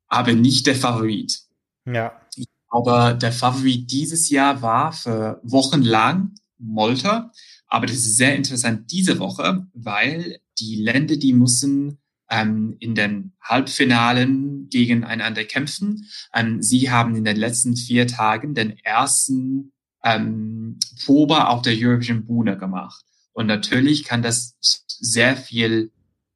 [0.09, 1.41] aber nicht der Favorit.
[1.87, 2.21] Ja.
[2.69, 7.31] Aber der Favorit dieses Jahr war für Wochen lang Molter.
[7.67, 11.99] Aber das ist sehr interessant diese Woche, weil die Länder, die müssen
[12.31, 16.09] ähm, in den Halbfinalen gegeneinander kämpfen.
[16.35, 19.73] Ähm, sie haben in den letzten vier Tagen den ersten
[20.05, 23.05] ähm, Probe auf der Eurovision Bühne gemacht.
[23.33, 25.91] Und natürlich kann das sehr viel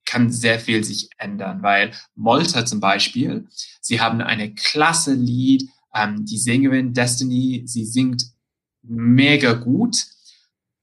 [0.07, 3.49] kann sehr viel sich ändern, weil Molter zum Beispiel,
[3.81, 8.25] sie haben eine klasse Lied, ähm, die Sängerin Destiny, sie singt
[8.83, 10.07] mega gut,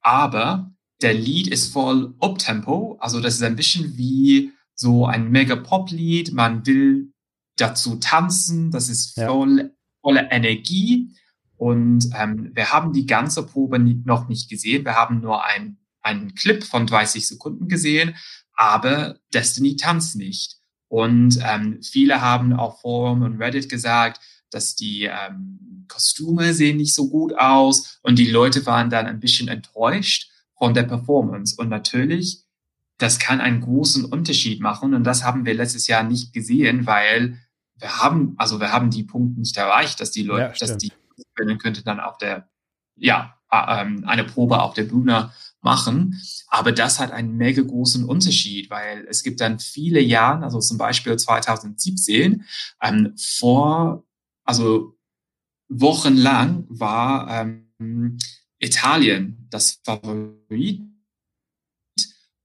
[0.02, 0.73] aber
[1.04, 6.34] der Lied ist voll Uptempo, also das ist ein bisschen wie so ein mega Pop-Lied,
[6.34, 7.14] man will
[7.58, 9.70] dazu tanzen, das ist voll, ja.
[10.02, 11.10] voller Energie.
[11.58, 14.84] Und ähm, wir haben die ganze Probe noch nicht gesehen.
[14.84, 18.16] Wir haben nur ein, einen Clip von 30 Sekunden gesehen,
[18.54, 20.58] aber Destiny tanzt nicht.
[20.88, 24.20] Und ähm, viele haben auf Forum und Reddit gesagt,
[24.52, 29.20] dass die ähm, Kostüme sehen nicht so gut aus und die Leute waren dann ein
[29.20, 30.33] bisschen enttäuscht
[30.64, 31.58] von der Performance.
[31.58, 32.46] Und natürlich
[32.98, 34.94] das kann einen großen Unterschied machen.
[34.94, 37.38] Und das haben wir letztes Jahr nicht gesehen, weil
[37.76, 40.94] wir haben, also wir haben die Punkte nicht erreicht, dass die Leute, ja, dass die
[41.36, 42.48] können könnte dann auf der,
[42.96, 46.22] ja, ähm, eine Probe auf der Bühne machen.
[46.48, 50.78] Aber das hat einen mega großen Unterschied, weil es gibt dann viele Jahre, also zum
[50.78, 52.46] Beispiel 2017,
[52.82, 54.06] ähm, vor,
[54.46, 54.98] also
[55.68, 58.18] wochenlang war ähm,
[58.64, 60.82] Italien das Favorit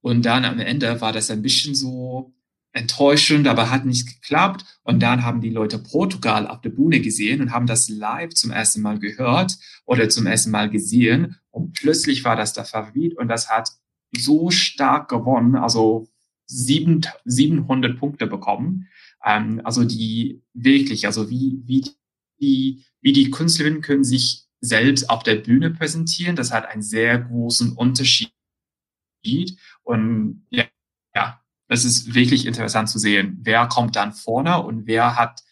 [0.01, 2.35] und dann am Ende war das ein bisschen so
[2.73, 4.65] enttäuschend, aber hat nicht geklappt.
[4.83, 8.51] Und dann haben die Leute Portugal auf der Bühne gesehen und haben das live zum
[8.51, 11.37] ersten Mal gehört oder zum ersten Mal gesehen.
[11.51, 13.71] Und plötzlich war das der Favorit und das hat
[14.17, 16.09] so stark gewonnen, also
[16.47, 18.89] sieben, 700 Punkte bekommen.
[19.25, 21.85] Ähm, also die wirklich, also wie, wie
[22.41, 26.37] die, wie die Künstlerinnen können sich selbst auf der Bühne präsentieren.
[26.37, 28.33] Das hat einen sehr großen Unterschied
[29.83, 30.65] und ja,
[31.15, 35.43] ja, es ist wirklich interessant zu sehen, wer kommt dann vorne und wer hat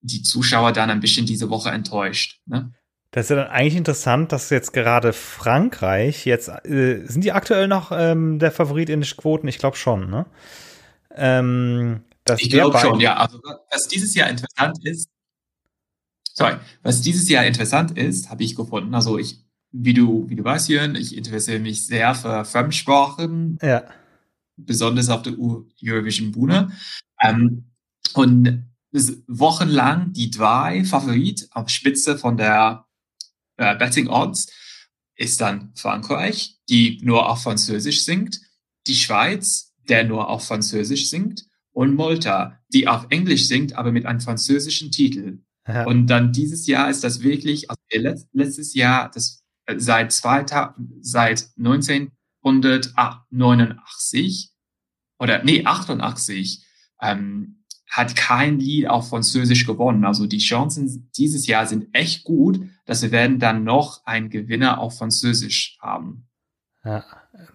[0.00, 2.40] die Zuschauer dann ein bisschen diese Woche enttäuscht.
[2.46, 2.72] Ne?
[3.12, 7.68] Das ist ja dann eigentlich interessant, dass jetzt gerade Frankreich jetzt, äh, sind die aktuell
[7.68, 9.48] noch ähm, der Favorit in den Quoten?
[9.48, 10.26] Ich glaube schon, ne?
[11.14, 12.04] Ähm,
[12.38, 13.16] ich glaube schon, ja.
[13.16, 13.38] Also
[13.70, 15.10] was dieses Jahr interessant ist,
[16.34, 18.94] sorry, was dieses Jahr interessant ist, habe ich gefunden.
[18.94, 19.42] Also ich
[19.72, 23.58] wie du, wie du weißt, Jörn, ich interessiere mich sehr für Fremdsprachen.
[23.62, 23.84] Ja.
[24.56, 26.72] Besonders auf der Eurovision Bühne.
[27.20, 27.72] Ähm,
[28.12, 28.66] und
[29.26, 32.86] wochenlang die drei Favorit auf Spitze von der
[33.56, 34.52] äh, Betting Odds
[35.16, 38.40] ist dann Frankreich, die nur auf Französisch singt,
[38.86, 44.04] die Schweiz, der nur auf Französisch singt, und Malta, die auf Englisch singt, aber mit
[44.04, 45.38] einem französischen Titel.
[45.66, 45.86] Ja.
[45.86, 47.80] Und dann dieses Jahr ist das wirklich, also
[48.32, 49.42] letztes Jahr, das
[49.76, 54.50] seit, zweiter, seit 1989
[55.18, 56.66] oder nee, 88
[57.00, 60.04] ähm, hat kein Lied auf Französisch gewonnen.
[60.04, 64.78] Also die Chancen dieses Jahr sind echt gut, dass wir werden dann noch einen Gewinner
[64.78, 66.26] auf Französisch haben.
[66.84, 67.04] Ja,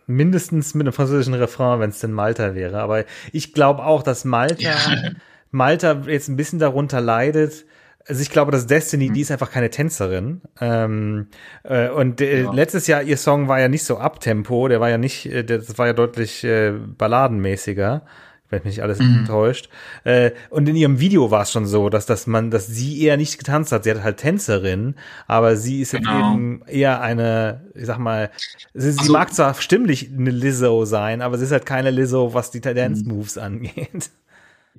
[0.05, 2.79] mindestens mit einem französischen Refrain, wenn es denn Malta wäre.
[2.79, 5.11] Aber ich glaube auch, dass Malta, ja.
[5.51, 7.65] Malta jetzt ein bisschen darunter leidet,
[8.07, 9.13] also ich glaube, dass Destiny, mhm.
[9.13, 10.41] die ist einfach keine Tänzerin.
[10.61, 11.27] Ähm,
[11.63, 12.51] äh, und äh, ja.
[12.51, 15.77] letztes Jahr, ihr Song war ja nicht so abtempo, der war ja nicht, äh, das
[15.77, 18.03] war ja deutlich äh, balladenmäßiger
[18.49, 19.19] wenn mich nicht alles mhm.
[19.19, 19.69] enttäuscht.
[20.03, 23.17] Äh, und in ihrem Video war es schon so, dass, dass man, dass sie eher
[23.17, 23.83] nicht getanzt hat.
[23.83, 24.95] Sie hat halt Tänzerin,
[25.27, 26.33] aber sie ist genau.
[26.33, 28.31] eben eher eine, ich sag mal,
[28.73, 32.33] sie, sie also, mag zwar stimmlich eine Lizzo sein, aber sie ist halt keine Lizzo,
[32.33, 33.15] was die Dance mhm.
[33.15, 34.11] Moves angeht.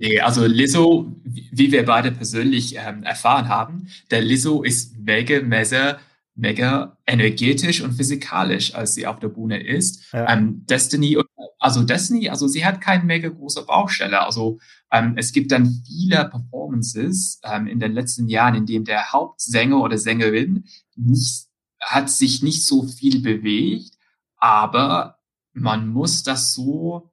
[0.01, 5.99] Nee, also Lizzo, wie wir beide persönlich ähm, erfahren haben, der Lizzo ist mega, mega,
[6.35, 10.13] mega energetisch und physikalisch, als sie auf der Bühne ist.
[10.13, 10.33] Ja.
[10.33, 11.19] Ähm, Destiny,
[11.59, 14.21] also Destiny, also sie hat keine mega große Baustelle.
[14.21, 14.59] Also
[14.93, 19.81] ähm, es gibt dann viele Performances ähm, in den letzten Jahren, in dem der Hauptsänger
[19.81, 21.47] oder Sängerin nicht,
[21.81, 23.95] hat sich nicht so viel bewegt,
[24.37, 25.19] aber
[25.53, 27.11] man muss das so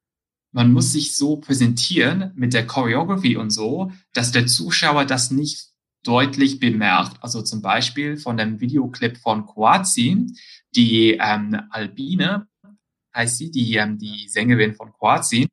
[0.55, 5.67] man muss sich so präsentieren mit der Choreography und so, dass der Zuschauer das nicht
[6.01, 7.21] deutlich bemerkt.
[7.21, 10.37] Also zum Beispiel von dem Videoclip von Kroatien,
[10.73, 12.47] die ähm, Albine
[13.13, 15.49] heißt sie, die, ähm, die Sängerin von Kroatien.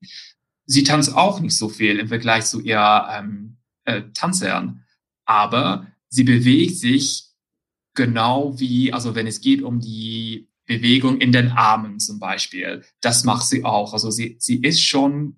[0.67, 4.85] Sie tanzt auch nicht so viel im Vergleich zu ihrer ähm, äh, Tanzherren.
[5.25, 7.25] Aber sie bewegt sich
[7.95, 13.25] genau wie, also wenn es geht um die Bewegung in den Armen zum Beispiel, das
[13.25, 13.93] macht sie auch.
[13.93, 15.37] Also sie, sie ist schon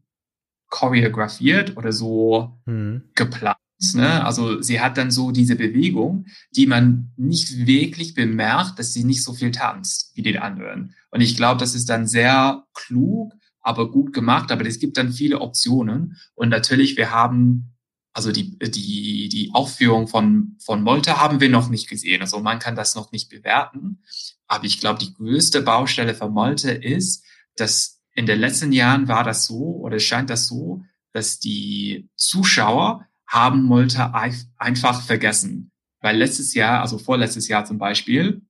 [0.69, 3.03] choreografiert oder so hm.
[3.15, 3.57] geplant.
[3.95, 4.25] Ne?
[4.25, 9.23] Also sie hat dann so diese Bewegung, die man nicht wirklich bemerkt, dass sie nicht
[9.23, 10.95] so viel tanzt wie die anderen.
[11.11, 14.51] Und ich glaube, das ist dann sehr klug, aber gut gemacht.
[14.53, 16.17] Aber es gibt dann viele Optionen.
[16.35, 17.75] Und natürlich, wir haben
[18.15, 22.21] also die, die, die Aufführung von, von Molter haben wir noch nicht gesehen.
[22.21, 24.03] Also man kann das noch nicht bewerten.
[24.47, 27.25] Aber ich glaube, die größte Baustelle von Molter ist,
[27.57, 33.07] dass in den letzten Jahren war das so oder scheint das so, dass die Zuschauer
[33.27, 34.15] haben Molter
[34.59, 35.73] einfach vergessen.
[36.01, 38.43] Weil letztes Jahr, also vorletztes Jahr zum Beispiel,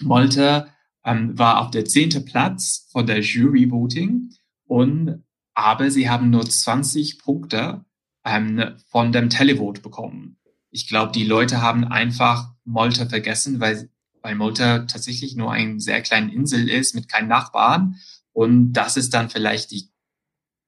[0.00, 0.72] Molter
[1.04, 4.30] ähm, war auf der zehnte Platz von der Jury Voting
[4.64, 7.84] und aber sie haben nur 20 Punkte
[8.24, 10.38] ähm, von dem Televote bekommen.
[10.70, 13.90] Ich glaube, die Leute haben einfach Malta vergessen, weil,
[14.28, 17.96] weil Malta tatsächlich nur eine sehr kleine Insel ist mit keinen Nachbarn.
[18.32, 19.88] Und das ist dann vielleicht die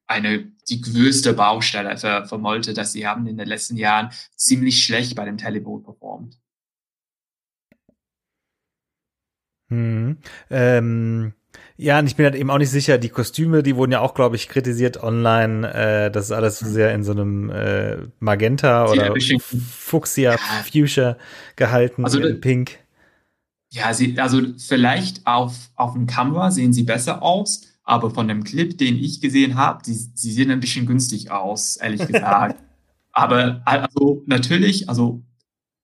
[0.07, 4.83] eine, die größte Baustelle für, für Malta, dass sie haben in den letzten Jahren ziemlich
[4.83, 6.37] schlecht bei dem Televote performt.
[9.69, 10.17] Hm.
[10.49, 11.33] Ähm,
[11.77, 14.15] ja, und ich bin halt eben auch nicht sicher, die Kostüme, die wurden ja auch,
[14.15, 18.87] glaube ich, kritisiert online, äh, das ist alles so sehr in so einem äh, Magenta
[18.87, 20.37] oder Fuchsia, ja.
[20.37, 21.17] Fuchsia
[21.55, 22.80] gehalten, also, in Pink.
[23.73, 28.43] Ja, sie, also vielleicht auf, auf dem Kamera sehen sie besser aus, aber von dem
[28.43, 32.61] Clip, den ich gesehen habe, die, sie sehen ein bisschen günstig aus, ehrlich gesagt.
[33.13, 35.23] aber also natürlich, also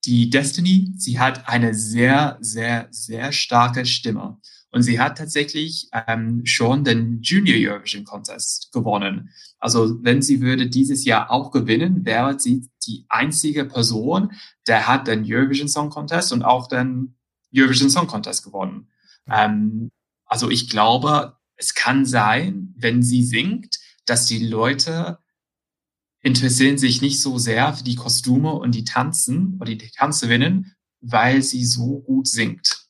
[0.04, 4.38] die Destiny, sie hat eine sehr, sehr, sehr starke Stimme.
[4.70, 9.30] Und sie hat tatsächlich ähm, schon den Junior Eurovision Contest gewonnen.
[9.58, 14.32] Also wenn sie würde dieses Jahr auch gewinnen, wäre sie die einzige Person,
[14.66, 17.17] der hat den Eurovision Song Contest und auch den
[17.54, 18.88] Eurovision Song Contest gewonnen.
[19.30, 19.90] Ähm,
[20.24, 25.18] also ich glaube, es kann sein, wenn sie singt, dass die Leute
[26.20, 31.42] interessieren sich nicht so sehr für die Kostüme und die Tanzen oder die Tanzerinnen, weil
[31.42, 32.88] sie so gut singt.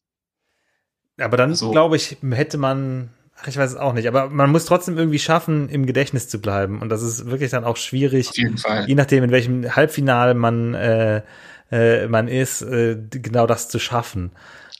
[1.18, 1.70] Aber dann, so.
[1.70, 5.18] glaube ich, hätte man, ach, ich weiß es auch nicht, aber man muss trotzdem irgendwie
[5.18, 6.80] schaffen, im Gedächtnis zu bleiben.
[6.80, 11.22] Und das ist wirklich dann auch schwierig, je nachdem, in welchem Halbfinale man, äh,
[11.70, 14.32] äh, man ist, äh, genau das zu schaffen.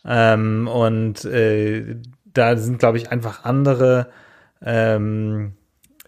[0.05, 4.09] Ähm, und äh, da sind, glaube ich, einfach andere
[4.63, 5.55] ähm,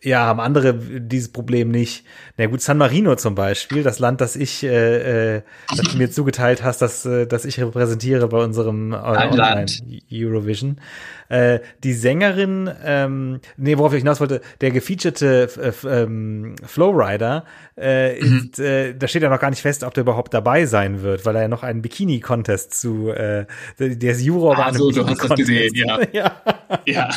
[0.02, 2.04] ja, haben andere dieses Problem nicht.
[2.36, 6.10] Na gut, San Marino zum Beispiel, das Land, das ich, äh, äh, das du mir
[6.10, 9.66] zugeteilt hast, das, äh, das ich repräsentiere bei unserem äh, Online
[10.10, 10.80] Eurovision.
[11.30, 15.48] Äh, die Sängerin, ähm, nee, worauf ich hinaus wollte, der gefeaturete
[15.84, 17.44] äh, ähm, Flowrider,
[17.76, 18.50] äh, mhm.
[18.50, 21.24] ist, äh, da steht ja noch gar nicht fest, ob der überhaupt dabei sein wird,
[21.24, 23.46] weil er ja noch einen Bikini-Contest zu, äh,
[23.78, 26.00] der ist Juror bei einem so, du hast das gesehen, ja.
[26.12, 26.32] ja.
[26.84, 27.10] ja.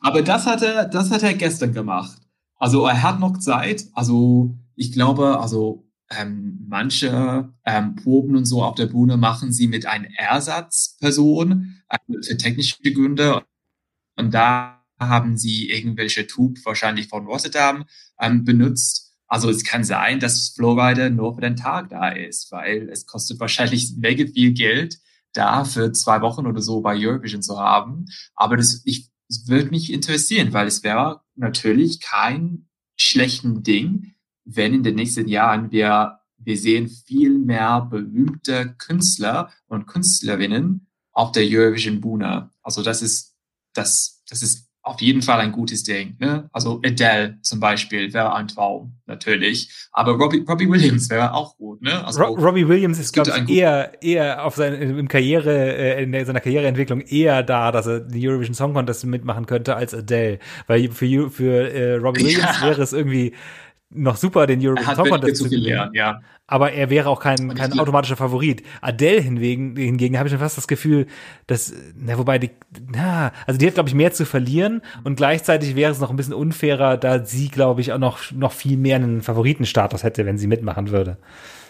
[0.00, 2.18] Aber das hat er, das hat er gestern gemacht.
[2.56, 3.84] Also er hat noch Zeit.
[3.94, 9.68] Also ich glaube, also ähm, manche ähm, Proben und so auf der Bühne machen sie
[9.68, 13.44] mit einer Ersatzperson äh, für technische Gründe.
[14.16, 17.84] Und da haben sie irgendwelche Tube wahrscheinlich von Rotterdam
[18.20, 19.14] ähm, benutzt.
[19.26, 23.38] Also es kann sein, dass Flowrider nur für den Tag da ist, weil es kostet
[23.38, 24.98] wahrscheinlich mega viel Geld,
[25.34, 28.06] da für zwei Wochen oder so bei Eurovision zu haben.
[28.34, 34.14] Aber das, ich, das würde mich interessieren, weil es wäre natürlich kein schlechten Ding,
[34.48, 41.32] wenn in den nächsten Jahren wir, wir sehen viel mehr berühmte Künstler und Künstlerinnen auf
[41.32, 42.50] der Eurovision Bühne.
[42.62, 43.36] Also das ist,
[43.74, 46.16] das, das ist auf jeden Fall ein gutes Ding.
[46.18, 46.48] Ne?
[46.50, 49.70] Also Adele zum Beispiel wäre ein Traum, natürlich.
[49.92, 51.82] Aber Robbie, Robbie Williams wäre auch gut.
[51.82, 52.04] Ne?
[52.06, 56.24] Also Ro Robbie Williams ist, glaube ich, eher, eher auf seine, im Karriere, äh, in
[56.24, 60.38] seiner Karriereentwicklung eher da, dass er die Eurovision Song Contest mitmachen könnte als Adele.
[60.66, 62.66] Weil für, für äh, Robbie Williams ja.
[62.68, 63.34] wäre es irgendwie
[63.90, 65.90] noch super, den Eurovision Song Contest zu gewinnen.
[65.94, 66.20] Ja.
[66.46, 68.62] Aber er wäre auch kein, kein automatischer Favorit.
[68.80, 71.06] Adele hingegen, hingegen habe ich schon fast das Gefühl,
[71.46, 72.50] dass, na, wobei die,
[72.90, 76.16] na, also die hat, glaube ich, mehr zu verlieren und gleichzeitig wäre es noch ein
[76.16, 80.38] bisschen unfairer, da sie, glaube ich, auch noch, noch viel mehr einen Favoritenstatus hätte, wenn
[80.38, 81.18] sie mitmachen würde.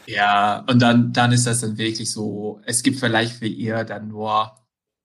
[0.06, 4.08] Ja, und dann, dann ist das dann wirklich so, es gibt vielleicht für ihr dann
[4.08, 4.52] nur,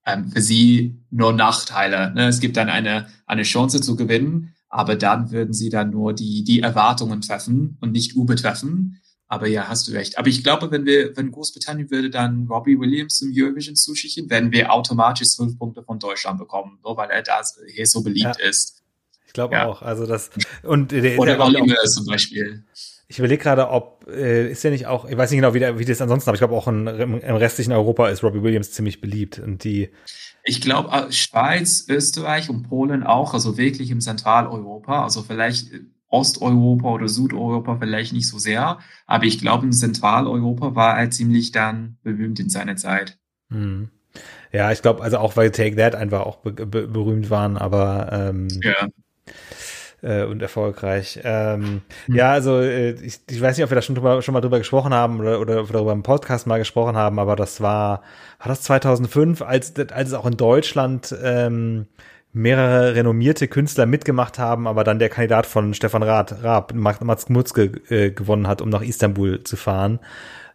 [0.06, 2.14] ähm, für sie nur Nachteile.
[2.14, 2.28] Ne?
[2.28, 6.44] Es gibt dann eine, eine Chance zu gewinnen, aber dann würden sie dann nur die,
[6.44, 9.00] die Erwartungen treffen und nicht übertreffen.
[9.28, 10.18] Aber ja, hast du recht.
[10.18, 14.52] Aber ich glaube, wenn wir, wenn Großbritannien würde dann Robbie Williams zum Eurovision zuschicken, werden
[14.52, 18.50] wir automatisch zwölf Punkte von Deutschland bekommen, nur weil er da hier so beliebt ja.
[18.50, 18.82] ist.
[19.28, 19.68] Ich glaube ja.
[19.68, 19.84] auch.
[19.84, 20.32] Also das
[20.64, 22.64] und der, oder Olli Müller zum Beispiel.
[23.08, 25.78] Ich überlege gerade, ob äh, ist ja nicht auch, ich weiß nicht genau, wie, der,
[25.78, 29.02] wie das ansonsten, aber ich glaube auch in, im restlichen Europa ist Robbie Williams ziemlich
[29.02, 29.90] beliebt und die.
[30.44, 35.72] Ich glaube äh, Schweiz, Österreich und Polen auch, also wirklich im Zentraleuropa, also vielleicht
[36.10, 41.52] Osteuropa oder Südeuropa vielleicht nicht so sehr, aber ich glaube, in Zentraleuropa war er ziemlich
[41.52, 43.18] dann berühmt in seiner Zeit.
[43.50, 43.90] Hm.
[44.52, 48.10] Ja, ich glaube, also auch weil Take That einfach auch be be berühmt waren, aber
[48.12, 48.88] ähm, ja.
[50.04, 51.22] Äh, und erfolgreich.
[51.24, 52.16] Ähm, hm.
[52.16, 54.58] Ja, also äh, ich, ich weiß nicht, ob wir da schon, drüber, schon mal drüber
[54.58, 58.02] gesprochen haben oder, oder darüber im Podcast mal gesprochen haben, aber das war,
[58.40, 61.86] war das 2005, als, als es auch in Deutschland ähm,
[62.34, 67.72] mehrere renommierte Künstler mitgemacht haben, aber dann der Kandidat von Stefan Rath, Raab, Mats Mutzke,
[67.88, 70.00] äh, gewonnen hat, um nach Istanbul zu fahren.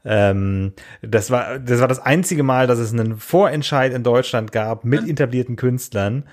[0.04, 4.84] Ähm, das war das war das einzige Mal, dass es einen Vorentscheid in Deutschland gab
[4.84, 6.24] mit etablierten Künstlern.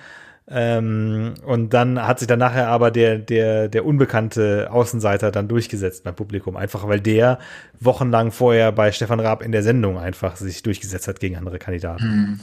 [0.48, 6.04] Ähm, und dann hat sich dann nachher aber der, der, der unbekannte Außenseiter dann durchgesetzt
[6.04, 6.56] beim Publikum.
[6.56, 7.39] Einfach weil der
[7.80, 12.04] wochenlang vorher bei Stefan Raab in der Sendung einfach sich durchgesetzt hat gegen andere Kandidaten.
[12.04, 12.39] Hm.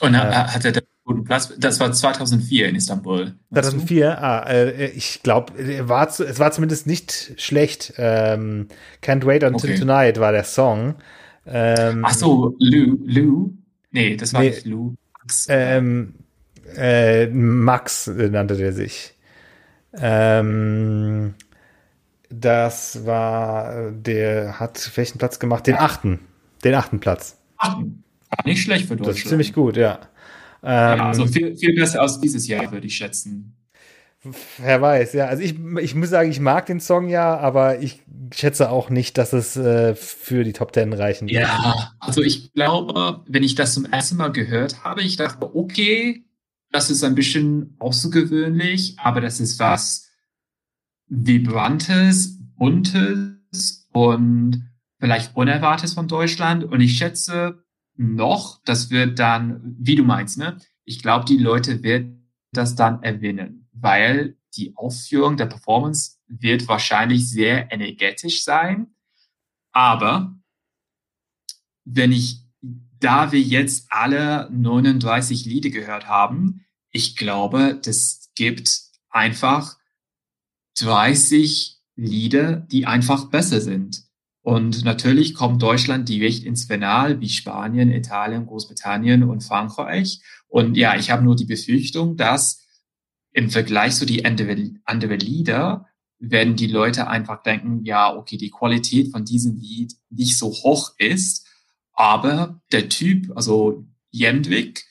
[0.00, 0.72] Und äh, hat er
[1.06, 1.54] guten Platz.
[1.56, 3.34] Das war 2004 in Istanbul.
[3.52, 5.52] 2004, ah, äh, ich glaube,
[5.88, 7.94] war es war zumindest nicht schlecht.
[7.96, 8.68] Ähm,
[9.02, 9.78] Can't Wait Until okay.
[9.78, 10.96] Tonight war der Song.
[11.46, 13.52] Ähm, Ach so, Lou, Lou?
[13.92, 14.94] Nee, das war nee, nicht Lou.
[15.48, 16.14] Ähm,
[16.76, 19.14] äh, Max nannte der sich.
[19.98, 21.34] Ähm,
[22.28, 25.66] das war, der hat welchen Platz gemacht?
[25.66, 26.20] Den achten.
[26.64, 27.38] Den achten Platz.
[27.56, 28.02] Achten.
[28.44, 29.16] Nicht schlecht für Deutschland.
[29.16, 30.00] Das ist ziemlich gut, ja.
[30.62, 33.56] Ähm, ja, also viel, viel besser aus dieses Jahr, würde ich schätzen.
[34.58, 35.26] Wer weiß, ja.
[35.26, 38.02] Also ich, ich muss sagen, ich mag den Song ja, aber ich
[38.34, 41.42] schätze auch nicht, dass es äh, für die Top Ten reichen wird.
[41.42, 46.24] Ja, also ich glaube, wenn ich das zum ersten Mal gehört habe, ich dachte, okay,
[46.70, 50.10] das ist ein bisschen außergewöhnlich, aber das ist was
[51.08, 56.64] Vibrantes, Buntes und vielleicht Unerwartetes von Deutschland.
[56.64, 57.64] Und ich schätze,
[57.96, 60.58] noch, das wird dann, wie du meinst, ne?
[60.84, 67.28] Ich glaube, die Leute werden das dann erwinnen, weil die Ausführung der Performance wird wahrscheinlich
[67.28, 68.94] sehr energetisch sein.
[69.72, 70.34] Aber
[71.84, 72.45] wenn ich,
[73.00, 78.80] da wir jetzt alle 39 Lieder gehört haben, ich glaube, das gibt
[79.10, 79.76] einfach
[80.80, 84.04] 30 Lieder, die einfach besser sind.
[84.42, 90.20] Und natürlich kommt Deutschland direkt ins Finale, wie Spanien, Italien, Großbritannien und Frankreich.
[90.46, 92.64] Und ja, ich habe nur die Befürchtung, dass
[93.32, 95.86] im Vergleich zu die andere Lieder
[96.18, 100.94] werden die Leute einfach denken, ja, okay, die Qualität von diesem Lied nicht so hoch
[100.98, 101.45] ist,
[101.96, 104.84] aber der Typ, also Jendrik,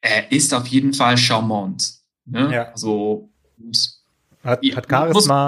[0.00, 1.94] er ist auf jeden Fall charmant.
[2.26, 2.50] Ne?
[2.52, 2.70] Ja.
[2.70, 3.30] Also
[4.42, 5.46] hat, hat Charisma,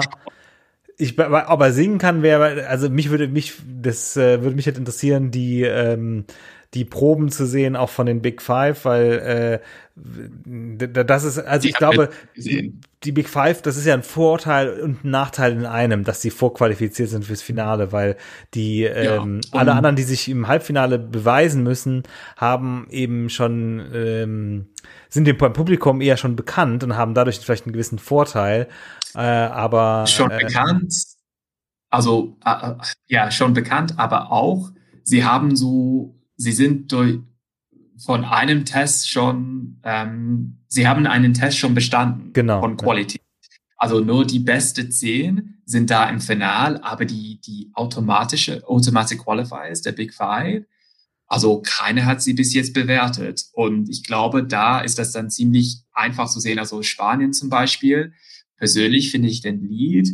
[0.97, 4.79] ich, ob er singen kann, wäre, also mich würde mich, das äh, würde mich halt
[4.79, 6.25] interessieren, die, ähm,
[6.73, 9.61] die Proben zu sehen, auch von den Big Five, weil
[9.95, 12.09] äh, das ist, also ich glaube,
[13.03, 16.31] die Big Five, das ist ja ein Vorteil und ein Nachteil in einem, dass sie
[16.31, 18.17] vorqualifiziert sind fürs Finale, weil
[18.55, 22.03] die ähm, ja, alle anderen, die sich im Halbfinale beweisen müssen,
[22.37, 24.69] haben eben schon ähm,
[25.09, 28.67] sind dem Publikum eher schon bekannt und haben dadurch vielleicht einen gewissen Vorteil.
[29.13, 30.93] Äh, aber schon äh, bekannt.
[31.89, 32.73] Also äh,
[33.07, 34.71] ja, schon bekannt, aber auch
[35.03, 37.19] sie haben so, sie sind durch
[37.97, 43.21] von einem Test schon, ähm, sie haben einen Test schon bestanden genau, von Qualität.
[43.77, 49.81] Also nur die beste zehn sind da im Final, aber die, die automatische, Automatic Qualifiers,
[49.81, 50.65] der Big Five,
[51.27, 53.45] also keine hat sie bis jetzt bewertet.
[53.51, 56.57] Und ich glaube, da ist das dann ziemlich einfach zu sehen.
[56.57, 58.13] Also Spanien zum Beispiel.
[58.55, 60.09] Persönlich finde ich den Lied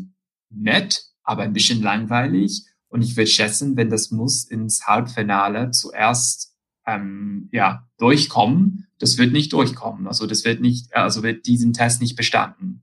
[0.50, 2.66] nett, aber ein bisschen langweilig.
[2.88, 6.53] Und ich würde schätzen, wenn das muss ins Halbfinale zuerst
[6.86, 10.08] ähm, ja durchkommen, das wird nicht durchkommen.
[10.08, 12.82] Also das wird nicht, also wird diesen Test nicht bestanden,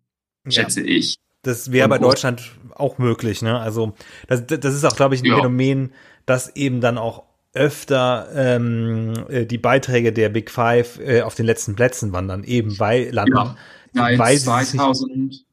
[0.48, 0.86] schätze ja.
[0.86, 1.16] ich.
[1.42, 3.58] Das wäre bei Deutschland auch möglich, ne?
[3.58, 3.94] Also
[4.28, 5.36] das, das ist auch, glaube ich, ein ja.
[5.36, 5.92] Phänomen,
[6.26, 11.46] dass eben dann auch öfter ähm, äh, die Beiträge der Big Five äh, auf den
[11.46, 13.56] letzten Plätzen wandern, eben bei Landen.
[13.94, 15.44] Ja, weil 2000.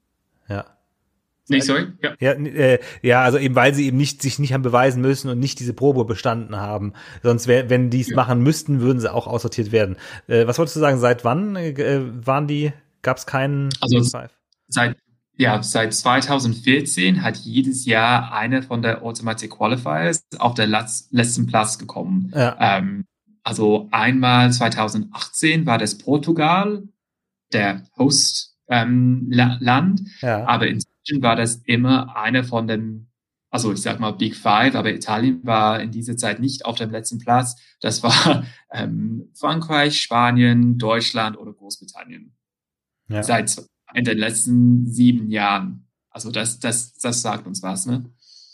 [1.50, 1.88] Nee, sorry.
[2.02, 2.14] Ja.
[2.20, 5.40] Ja, äh, ja, also eben weil sie eben nicht sich nicht haben beweisen müssen und
[5.40, 6.94] nicht diese Probe bestanden haben.
[7.24, 8.16] Sonst wär, wenn die es ja.
[8.16, 9.96] machen müssten, würden sie auch aussortiert werden.
[10.28, 11.00] Äh, was wolltest du sagen?
[11.00, 12.74] Seit wann äh, waren die?
[13.02, 14.02] Gab es keinen also?
[14.68, 14.98] Seit
[15.40, 21.78] ja, seit 2014 hat jedes Jahr eine von der Automatic Qualifiers auf der letzten Platz
[21.78, 22.32] gekommen.
[22.36, 22.58] Ja.
[22.60, 23.06] Ähm,
[23.44, 26.84] also einmal 2018 war das Portugal,
[27.54, 30.46] der Host ähm, Land, ja.
[30.46, 30.68] aber
[31.08, 33.08] inzwischen war das immer eine von den,
[33.50, 36.92] also ich sag mal Big Five, aber Italien war in dieser Zeit nicht auf dem
[36.92, 37.56] letzten Platz.
[37.82, 42.36] Das war ähm, Frankreich, Spanien, Deutschland oder Großbritannien.
[43.10, 43.24] Ja.
[43.24, 43.56] Seit
[43.94, 45.88] in den letzten sieben Jahren.
[46.10, 48.06] Also das, das, das sagt uns was, ne?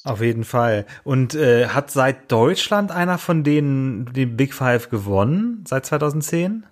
[0.04, 0.86] Auf jeden Fall.
[1.06, 6.66] Und äh, hat seit Deutschland einer von denen die Big Five gewonnen, seit 2010?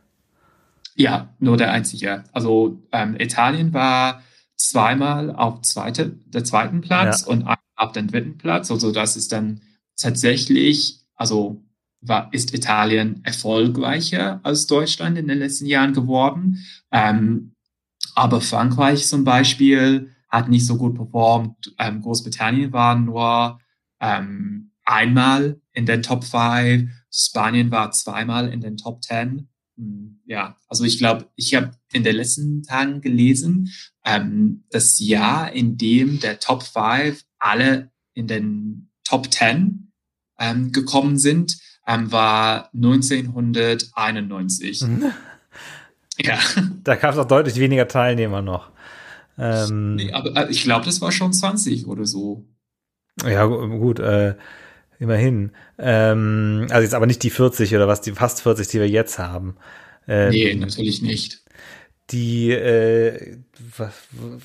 [0.95, 2.25] Ja, nur der einzige.
[2.33, 4.21] Also ähm, Italien war
[4.69, 7.27] zweimal auf zweite, der zweiten Platz ja.
[7.27, 8.71] und auf den dritten Platz.
[8.71, 9.61] Also das ist dann
[9.97, 11.63] tatsächlich, also
[12.01, 16.65] war, ist Italien erfolgreicher als Deutschland in den letzten Jahren geworden.
[16.91, 17.53] Ähm,
[18.15, 21.73] aber Frankreich zum Beispiel hat nicht so gut performt.
[21.77, 23.59] Ähm, Großbritannien war nur
[23.99, 26.89] ähm, einmal in den Top 5.
[27.11, 29.47] Spanien war zweimal in den Top 10.
[30.25, 33.69] Ja, also ich glaube, ich habe in den letzten Tagen gelesen,
[34.05, 39.91] ähm, das Jahr, in dem der Top 5 alle in den Top 10
[40.39, 41.57] ähm, gekommen sind,
[41.87, 44.85] ähm, war 1991.
[46.23, 46.37] Ja.
[46.83, 48.69] Da gab es auch deutlich weniger Teilnehmer noch.
[49.37, 52.45] Ähm, nee, aber äh, ich glaube, das war schon 20 oder so.
[53.25, 54.35] Ja, gut, äh,
[55.01, 55.51] immerhin.
[55.79, 59.17] Ähm, also jetzt aber nicht die 40 oder was, die fast 40, die wir jetzt
[59.17, 59.55] haben.
[60.07, 61.41] Ähm, nee, natürlich nicht.
[62.11, 63.37] Die, äh,
[63.77, 63.93] was,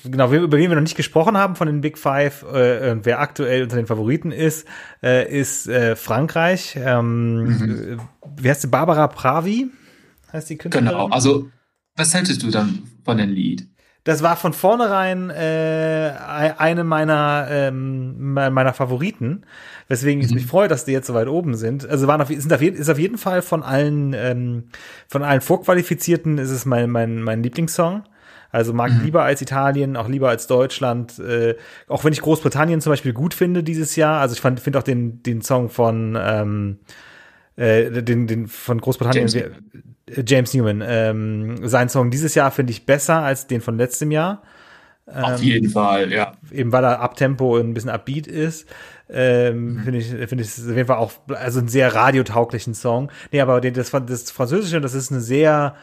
[0.03, 3.63] genau, über wen wir noch nicht gesprochen haben von den Big Five, äh, wer aktuell
[3.63, 4.67] unter den Favoriten ist,
[5.03, 6.75] äh, ist äh, Frankreich.
[6.75, 8.01] Ähm, mhm.
[8.37, 8.67] Wie heißt sie?
[8.67, 9.67] Barbara Pravi?
[10.33, 10.87] Heißt die Künstlerin?
[10.87, 11.49] Genau, also
[11.95, 13.67] was hältst du dann von dem Lied?
[14.07, 16.13] Das war von vornherein äh,
[16.57, 19.45] eine meiner ähm, meiner Favoriten,
[19.87, 20.35] weswegen ich mhm.
[20.35, 21.87] mich freue, dass die jetzt so weit oben sind.
[21.87, 24.65] Also waren auf, sind auf, ist auf jeden Fall von allen ähm,
[25.07, 28.03] von allen Vorqualifizierten ist es mein mein mein Lieblingssong.
[28.49, 29.03] Also mag mhm.
[29.03, 31.19] lieber als Italien, auch lieber als Deutschland.
[31.19, 31.55] Äh,
[31.87, 34.21] auch wenn ich Großbritannien zum Beispiel gut finde dieses Jahr.
[34.21, 36.79] Also ich finde auch den den Song von ähm,
[37.55, 39.51] äh, den den von Großbritannien James.
[40.25, 40.83] James Newman.
[40.85, 44.41] Ähm, sein Song dieses Jahr finde ich besser als den von letztem Jahr.
[45.09, 46.33] Ähm, Auf jeden Fall, ja.
[46.51, 48.67] Eben weil er Abtempo ein bisschen upbeat ist.
[49.09, 49.83] Ähm, mhm.
[49.83, 53.09] Finde ich, finde ich auf jeden Fall auch, also einen sehr radiotauglichen Song.
[53.31, 55.75] Nee, aber das, das Französische, das ist eine sehr,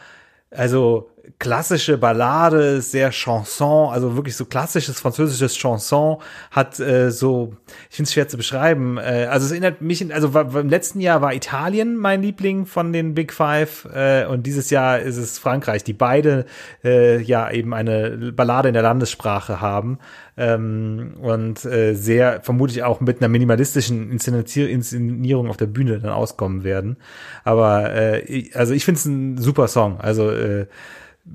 [0.51, 1.09] also
[1.39, 6.17] klassische Ballade, sehr Chanson, also wirklich so klassisches französisches Chanson,
[6.51, 7.53] hat äh, so,
[7.89, 11.21] ich finde es schwer zu beschreiben, äh, also es erinnert mich, also im letzten Jahr
[11.21, 15.83] war Italien mein Liebling von den Big Five äh, und dieses Jahr ist es Frankreich,
[15.83, 16.45] die beide
[16.83, 19.99] äh, ja eben eine Ballade in der Landessprache haben
[20.37, 26.63] ähm, und äh, sehr vermutlich auch mit einer minimalistischen Inszenierung auf der Bühne dann auskommen
[26.63, 26.97] werden.
[27.43, 30.67] Aber äh, also ich finde es ein super Song, also äh,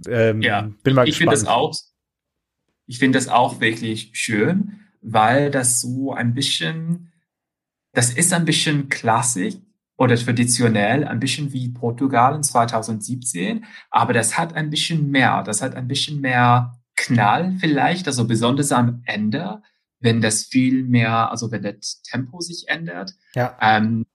[0.07, 1.75] ähm, ja, bin mal ich, ich finde das auch.
[2.87, 7.13] Ich finde das auch wirklich schön, weil das so ein bisschen,
[7.93, 9.55] das ist ein bisschen klassisch
[9.97, 15.63] oder traditionell, ein bisschen wie Portugal in 2017, aber das hat ein bisschen mehr, das
[15.63, 19.63] hat ein bisschen mehr Knall vielleicht, also besonders am Ende,
[20.01, 23.15] wenn das viel mehr, also wenn das Tempo sich ändert.
[23.35, 23.57] Ja.
[23.61, 24.07] Ähm,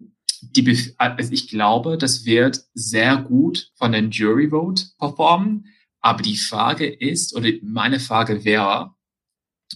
[0.41, 5.67] die, also ich glaube, das wird sehr gut von den Jury Vote performen.
[6.01, 8.93] Aber die Frage ist, oder meine Frage wäre,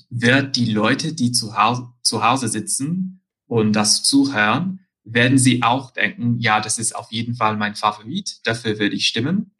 [0.09, 5.91] wird die Leute, die zu Hause, zu Hause sitzen und das zuhören, werden sie auch
[5.91, 9.55] denken, ja, das ist auf jeden Fall mein Favorit, dafür würde ich stimmen.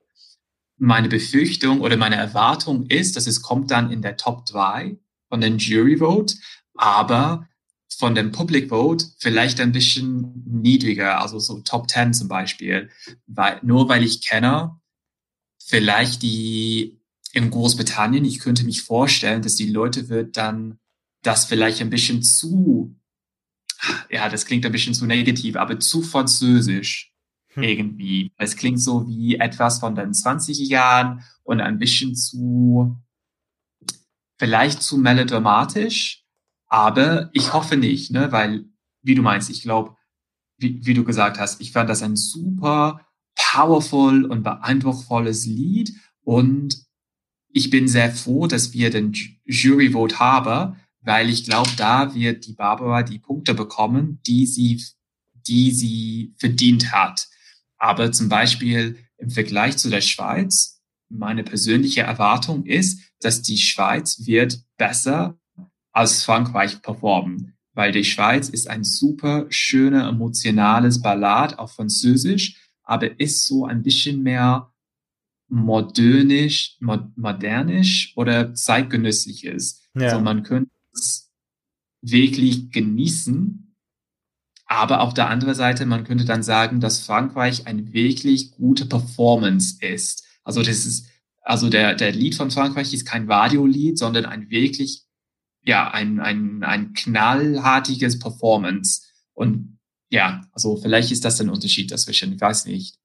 [0.79, 5.41] Meine Befürchtung oder meine Erwartung ist, dass es kommt dann in der Top 3 von
[5.41, 6.35] den Jury Vote,
[6.75, 7.47] aber
[7.97, 12.89] von dem Public Vote vielleicht ein bisschen niedriger, also so Top 10 zum Beispiel.
[13.27, 14.79] Weil, nur weil ich kenne,
[15.61, 16.99] vielleicht die
[17.33, 20.79] in Großbritannien, ich könnte mich vorstellen, dass die Leute wird dann
[21.21, 22.95] das vielleicht ein bisschen zu,
[24.09, 27.08] ja, das klingt ein bisschen zu negativ, aber zu französisch
[27.61, 27.69] hm.
[27.69, 28.31] irgendwie.
[28.37, 32.97] Es klingt so wie etwas von den 20er Jahren und ein bisschen zu,
[34.37, 36.23] vielleicht zu melodramatisch
[36.69, 38.31] aber ich hoffe nicht, ne?
[38.31, 38.65] weil,
[39.01, 39.95] wie du meinst, ich glaube,
[40.57, 43.05] wie, wie du gesagt hast, ich fand das ein super
[43.35, 46.85] powerful und beeindrucksvolles Lied und
[47.51, 49.13] ich bin sehr froh, dass wir den
[49.45, 54.83] Jury Vote haben, weil ich glaube, da wird die Barbara die Punkte bekommen, die sie,
[55.47, 57.27] die sie verdient hat.
[57.79, 64.25] Aber zum Beispiel im Vergleich zu der Schweiz, meine persönliche Erwartung ist, dass die Schweiz
[64.25, 65.39] wird besser
[65.91, 73.19] als Frankreich performen, weil die Schweiz ist ein super schöner emotionales Ballad auf Französisch, aber
[73.19, 74.71] ist so ein bisschen mehr
[75.47, 79.89] modernisch, modernisch oder zeitgenössisches.
[79.95, 80.09] Ja.
[80.09, 81.31] Also man könnte es
[82.01, 83.68] wirklich genießen,
[84.69, 89.83] aber auf der anderen Seite, man könnte dann sagen, dass Frankreich eine wirklich gute Performance
[89.83, 90.23] ist.
[90.43, 91.07] Also das ist,
[91.41, 95.05] also der, der Lied von Frankreich ist kein Radiolied, sondern ein wirklich,
[95.63, 99.07] ja, ein, ein, ein knallhartiges Performance.
[99.33, 99.79] Und
[100.11, 102.98] ja, also vielleicht ist das ein Unterschied dazwischen, ich weiß nicht.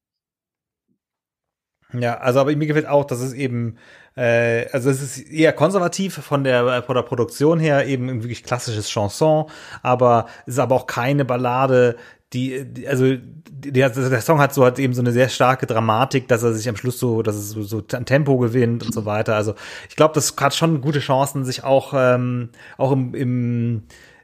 [2.01, 3.77] Ja, also aber mir gefällt auch, dass es eben,
[4.15, 8.89] äh, also es ist eher konservativ von der, von der Produktion her, eben wirklich klassisches
[8.89, 9.45] Chanson,
[9.81, 11.97] aber es ist aber auch keine Ballade,
[12.33, 15.65] die, die also die, der, der Song hat so hat eben so eine sehr starke
[15.65, 19.05] Dramatik, dass er sich am Schluss so, dass es so, so Tempo gewinnt und so
[19.05, 19.35] weiter.
[19.35, 19.55] Also
[19.89, 23.83] ich glaube, das hat schon gute Chancen, sich auch ähm, auch im, im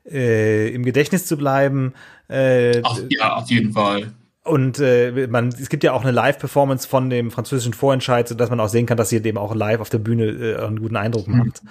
[0.09, 1.93] äh, im Gedächtnis zu bleiben.
[2.27, 4.13] Äh, Ach, ja, auf jeden Fall.
[4.43, 8.49] Und äh, man, es gibt ja auch eine Live-Performance von dem französischen Vorentscheid, so dass
[8.49, 10.95] man auch sehen kann, dass sie dem auch live auf der Bühne äh, einen guten
[10.95, 11.37] Eindruck mhm.
[11.37, 11.61] macht.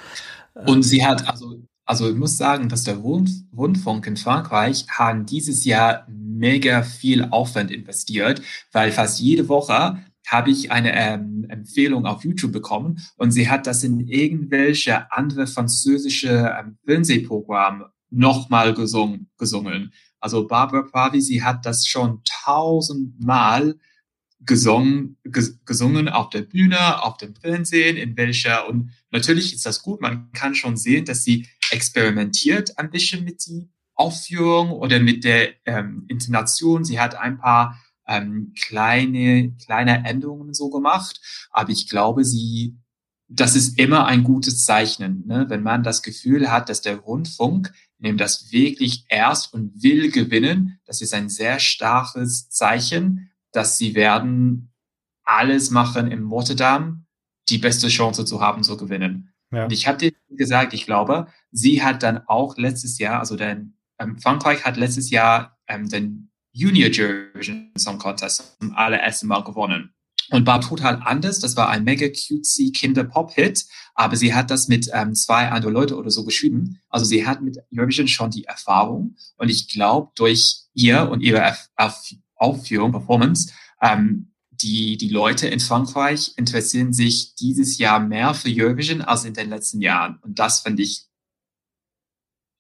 [0.67, 5.65] Und sie hat, also, also ich muss sagen, dass der Rundfunk in Frankreich haben dieses
[5.65, 8.41] Jahr mega viel Aufwand investiert,
[8.73, 9.99] weil fast jede Woche
[10.29, 15.49] habe ich eine ähm, Empfehlung auf YouTube bekommen und sie hat das in irgendwelche andere
[15.49, 19.93] französische ähm, Fernsehprogramm nochmal gesungen, gesungen.
[20.21, 23.77] Also Barbara Pravi, sie hat das schon tausendmal
[24.41, 30.01] gesungen, gesungen auf der Bühne, auf dem Fernsehen, in welcher, und natürlich ist das gut,
[30.01, 35.51] man kann schon sehen, dass sie experimentiert ein bisschen mit die Aufführung oder mit der
[35.67, 36.85] ähm, Intonation.
[36.85, 42.77] Sie hat ein paar ähm, kleine, kleine Änderungen so gemacht, aber ich glaube, sie,
[43.29, 45.45] das ist immer ein gutes Zeichen, ne?
[45.49, 50.81] wenn man das Gefühl hat, dass der Rundfunk nehmen das wirklich erst und will gewinnen.
[50.85, 54.73] Das ist ein sehr starkes Zeichen, dass sie werden
[55.25, 57.07] alles machen in Rotterdam,
[57.49, 59.33] die beste Chance zu haben, zu gewinnen.
[59.53, 59.65] Ja.
[59.65, 63.77] Und ich habe dir gesagt, ich glaube, sie hat dann auch letztes Jahr, also den,
[63.99, 69.95] ähm, Frankreich hat letztes Jahr ähm, den Junior Eurovision Song Contest zum allerersten Mal gewonnen
[70.31, 71.41] und war total anders.
[71.41, 75.97] Das war ein mega cutesy Kinder-Pop-Hit, aber sie hat das mit ähm, zwei andere Leute
[75.97, 76.81] oder so geschrieben.
[76.89, 81.57] Also sie hat mit Eurovision schon die Erfahrung und ich glaube, durch ihr und ihre
[82.37, 83.53] Aufführung, Performance,
[83.83, 89.35] ähm, die, die Leute in Frankreich interessieren sich dieses Jahr mehr für Eurovision als in
[89.35, 90.19] den letzten Jahren.
[90.23, 91.10] Und das finde ich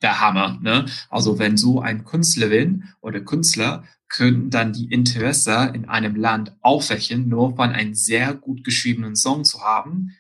[0.03, 0.59] der Hammer.
[0.61, 0.87] Ne?
[1.09, 7.29] Also wenn so ein Künstlerin oder Künstler können dann die Interesse in einem Land aufwecken,
[7.29, 10.17] nur von einem sehr gut geschriebenen Song zu haben.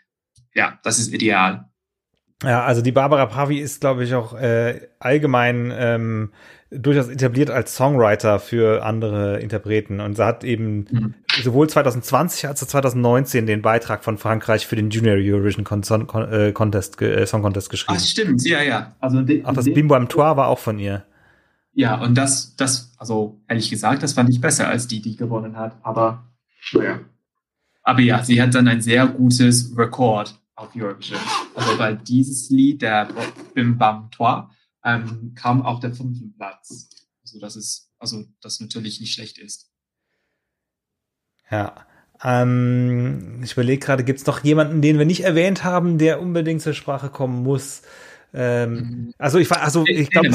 [0.54, 1.69] Ja, das ist ideal.
[2.42, 6.30] Ja, also die Barbara Pravi ist, glaube ich, auch äh, allgemein ähm,
[6.70, 11.14] durchaus etabliert als Songwriter für andere Interpreten und sie hat eben mhm.
[11.42, 16.32] sowohl 2020 als auch 2019 den Beitrag von Frankreich für den Junior Eurovision Con Con
[16.32, 17.98] äh, Contest, äh, Song Contest geschrieben.
[18.00, 18.94] Ach, stimmt, ja, ja.
[19.00, 21.04] Also auch das Bimbo am Tor war auch von ihr.
[21.72, 25.56] Ja, und das, das, also ehrlich gesagt, das fand ich besser als die, die gewonnen
[25.56, 25.76] hat.
[25.82, 26.24] Aber
[26.72, 27.00] naja.
[27.82, 31.18] Aber ja, sie hat dann ein sehr gutes Rekord auf Eurovision.
[31.54, 33.08] Also weil dieses Lied, der
[33.54, 34.42] Bim Bam Toi,
[34.84, 36.88] ähm, kam auf der fünften Platz.
[37.22, 39.70] Also das ist, also das natürlich nicht schlecht ist.
[41.50, 41.86] Ja.
[42.22, 46.60] Ähm, ich überlege gerade, gibt es noch jemanden, den wir nicht erwähnt haben, der unbedingt
[46.60, 47.82] zur Sprache kommen muss?
[48.32, 49.14] Ähm, mhm.
[49.18, 50.28] also ich war, also ich glaube,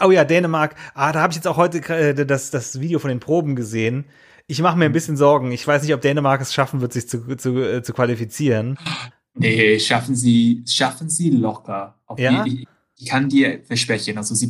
[0.00, 0.74] oh ja, Dänemark.
[0.94, 4.06] Ah, da habe ich jetzt auch heute äh, das, das Video von den Proben gesehen.
[4.46, 4.94] Ich mache mir ein mhm.
[4.94, 5.52] bisschen Sorgen.
[5.52, 8.78] Ich weiß nicht, ob Dänemark es schaffen wird, sich zu, zu, äh, zu qualifizieren.
[9.34, 12.00] Nee, schaffen sie, schaffen sie locker.
[12.06, 12.44] Auf ja?
[12.44, 12.66] Die,
[12.96, 14.48] ich kann dir versprechen, also sie,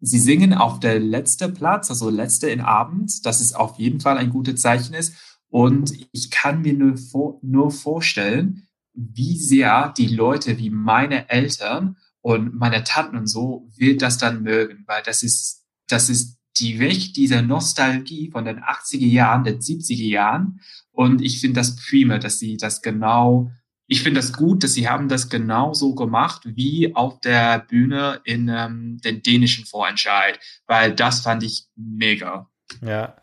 [0.00, 4.18] sie singen auf der letzte Platz, also letzte in Abend, das ist auf jeden Fall
[4.18, 5.14] ein gutes Zeichen ist.
[5.48, 11.96] Und ich kann mir nur, vor, nur vorstellen, wie sehr die Leute wie meine Eltern
[12.22, 16.78] und meine Tanten und so wird das dann mögen, weil das ist, das ist die
[16.78, 20.60] Weg dieser Nostalgie von den 80er Jahren, den 70er Jahren.
[20.90, 23.50] Und ich finde das prima, dass sie das genau,
[23.92, 28.48] ich finde das gut, dass sie haben das genauso gemacht wie auf der Bühne in
[28.48, 32.48] ähm, den dänischen Vorentscheid, weil das fand ich mega.
[32.80, 33.14] Ja,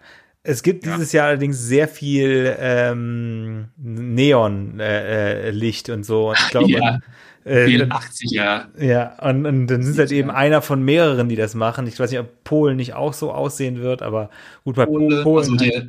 [0.43, 0.93] es gibt ja.
[0.93, 4.79] dieses Jahr allerdings sehr viel ähm, Neonlicht
[5.89, 6.29] äh, äh und so.
[6.29, 6.99] Und ich glaube, ja.
[7.45, 8.67] Äh, 80er.
[8.79, 11.87] Ja, und, und dann sind halt eben einer von mehreren, die das machen.
[11.87, 14.29] Ich weiß nicht, ob Polen nicht auch so aussehen wird, aber
[14.65, 15.39] gut, bei Pole, Polen.
[15.39, 15.87] Also der,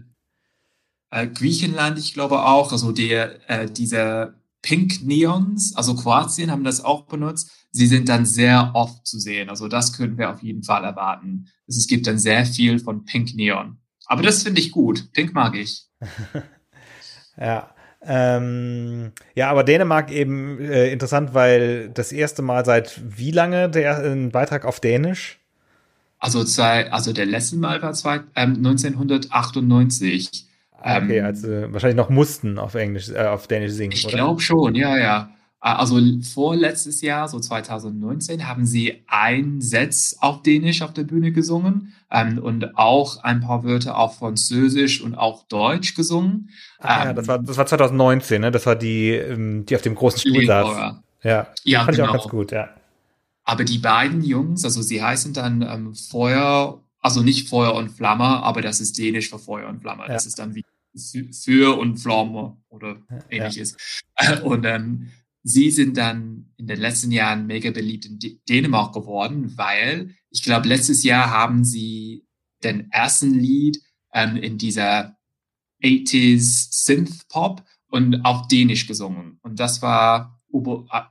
[1.10, 6.84] äh, Griechenland, ich glaube auch, also der, äh, diese Pink Neons, also Kroatien haben das
[6.84, 7.50] auch benutzt.
[7.70, 9.48] Sie sind dann sehr oft zu sehen.
[9.48, 11.46] Also das könnten wir auf jeden Fall erwarten.
[11.66, 13.78] Es gibt dann sehr viel von Pink Neon.
[14.06, 15.12] Aber das finde ich gut.
[15.12, 15.86] Pink mag ich.
[17.38, 17.72] ja.
[18.02, 23.98] Ähm, ja, aber Dänemark eben äh, interessant, weil das erste Mal seit wie lange der
[23.98, 25.38] ein Beitrag auf Dänisch?
[26.18, 30.46] Also, zwei, also der letzte Mal war zwei, ähm, 1998.
[30.80, 33.92] Okay, ähm, also wahrscheinlich noch mussten auf Englisch, äh, auf Dänisch singen.
[33.92, 35.30] Ich glaube schon, ja, ja.
[35.62, 41.92] Also vorletztes Jahr, so 2019, haben sie ein Satz auf Dänisch auf der Bühne gesungen
[42.10, 46.48] ähm, und auch ein paar Wörter auf Französisch und auch Deutsch gesungen.
[46.78, 48.50] Ah, ja, das war, das war 2019, ne?
[48.50, 50.94] Das war die, ähm, die auf dem großen Stuhl saß.
[51.22, 52.04] Ja, ja fand genau.
[52.04, 52.70] ich auch ganz gut, ja.
[53.44, 58.24] Aber die beiden Jungs, also sie heißen dann ähm, Feuer, also nicht Feuer und Flamme,
[58.24, 60.04] aber das ist Dänisch für Feuer und Flamme.
[60.04, 60.14] Ja.
[60.14, 60.64] Das ist dann wie
[60.94, 63.76] für und Flamme oder ähnliches.
[64.20, 64.40] Ja.
[64.42, 65.10] Und ähm,
[65.42, 68.18] sie sind dann in den letzten Jahren mega beliebt in
[68.48, 72.26] Dänemark geworden, weil ich glaube, letztes Jahr haben sie
[72.62, 73.80] den ersten Lied
[74.12, 75.16] ähm, in dieser
[75.82, 79.38] 80s Synth Pop und auf Dänisch gesungen.
[79.42, 80.38] Und das war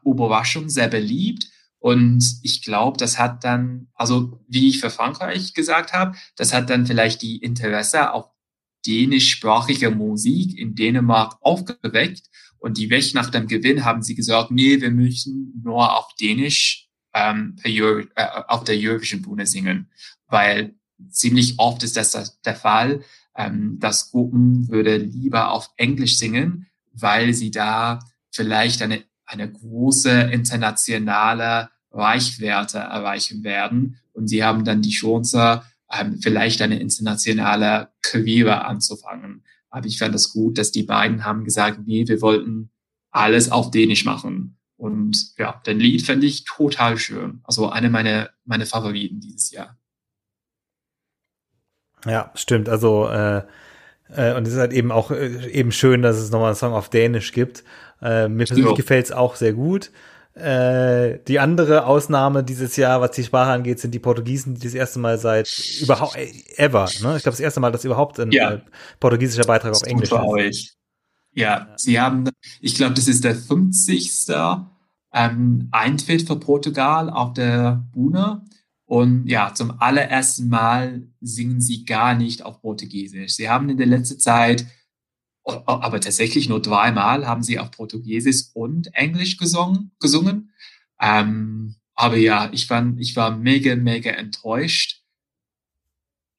[0.04, 1.48] Überraschung sehr beliebt.
[1.80, 6.70] Und ich glaube, das hat dann, also wie ich für Frankreich gesagt habe, das hat
[6.70, 8.30] dann vielleicht die Interesse auf
[8.86, 12.24] dänischsprachige Musik in Dänemark aufgeweckt.
[12.58, 16.90] Und die Weg nach dem Gewinn haben sie gesagt, nee, wir müssen nur auf Dänisch
[17.14, 19.90] ähm, Euro, äh, auf der Eurovision Bühne singen,
[20.28, 20.76] weil
[21.10, 23.02] ziemlich oft ist das der Fall,
[23.36, 28.00] ähm, dass Gruppen würde lieber auf Englisch singen, weil sie da
[28.32, 36.20] vielleicht eine, eine große internationale Reichwerte erreichen werden und sie haben dann die Chance, ähm,
[36.22, 39.44] vielleicht eine internationale Karriere anzufangen.
[39.70, 42.72] Aber ich fand das gut, dass die beiden haben gesagt, nee, wir wollten
[43.12, 44.58] alles auf Dänisch machen.
[44.78, 47.42] Und ja, den Lied fand ich total schön.
[47.44, 49.78] Also eine meiner meine Favoriten dieses Jahr.
[52.06, 52.70] Ja, stimmt.
[52.70, 53.44] Also äh,
[54.16, 56.74] äh, und es ist halt eben auch äh, eben schön, dass es nochmal einen Song
[56.74, 57.64] auf Dänisch gibt.
[58.02, 59.92] Äh, mir persönlich gefällt es auch sehr gut.
[60.40, 64.74] Äh, die andere Ausnahme dieses Jahr, was die Sprache angeht, sind die Portugiesen, die das
[64.74, 65.50] erste Mal seit
[65.82, 67.18] überhaupt äh, ever, ne?
[67.18, 68.54] Ich glaube, das erste Mal, dass überhaupt ein ja.
[68.54, 68.62] äh,
[69.00, 70.78] portugiesischer Beitrag auf Englisch ist.
[71.34, 72.30] Ja, sie haben,
[72.60, 74.28] ich glaube, das ist der 50.
[75.12, 78.44] Ähm, Eintritt für Portugal auf der Bühne.
[78.86, 83.36] Und ja, zum allerersten Mal singen sie gar nicht auf Portugiesisch.
[83.36, 84.66] Sie haben in der letzten Zeit
[85.66, 89.92] aber tatsächlich nur dreimal haben sie auf Portugiesisch und Englisch gesungen.
[90.00, 90.54] gesungen.
[91.02, 95.04] Ähm, aber ja, ich war, ich war mega, mega enttäuscht.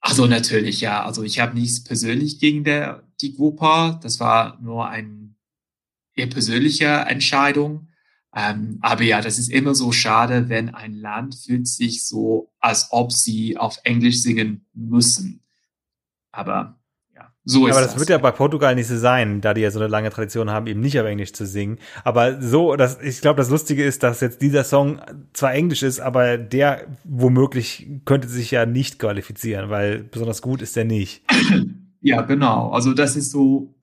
[0.01, 1.05] Also natürlich, ja.
[1.05, 3.99] Also ich habe nichts persönlich gegen der, die Gruppe.
[4.03, 5.37] Das war nur ein
[6.15, 7.89] eher persönliche Entscheidung.
[8.35, 12.89] Ähm, aber ja, das ist immer so schade, wenn ein Land fühlt sich so, als
[12.91, 15.43] ob sie auf Englisch singen müssen.
[16.33, 16.80] Aber
[17.51, 19.71] so ist aber das, das wird ja bei Portugal nicht so sein, da die ja
[19.71, 21.79] so eine lange Tradition haben, eben nicht auf Englisch zu singen.
[22.05, 25.01] Aber so, das, ich glaube, das Lustige ist, dass jetzt dieser Song
[25.33, 30.77] zwar Englisch ist, aber der womöglich könnte sich ja nicht qualifizieren, weil besonders gut ist
[30.77, 31.23] der nicht.
[32.03, 32.71] Ja, genau.
[32.71, 33.75] Also das ist so,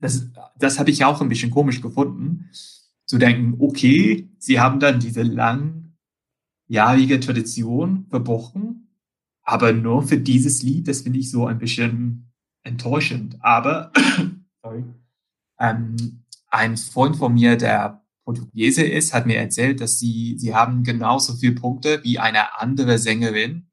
[0.00, 0.26] das,
[0.58, 2.50] das habe ich auch ein bisschen komisch gefunden,
[3.06, 8.88] zu denken, okay, sie haben dann diese langjährige Tradition verbrochen,
[9.42, 12.27] aber nur für dieses Lied, das finde ich so ein bisschen
[12.62, 13.36] enttäuschend.
[13.40, 13.92] Aber
[15.60, 20.82] ähm, ein Freund von mir, der Portugiese ist, hat mir erzählt, dass sie, sie haben
[20.84, 23.70] genauso viele Punkte wie eine andere Sängerin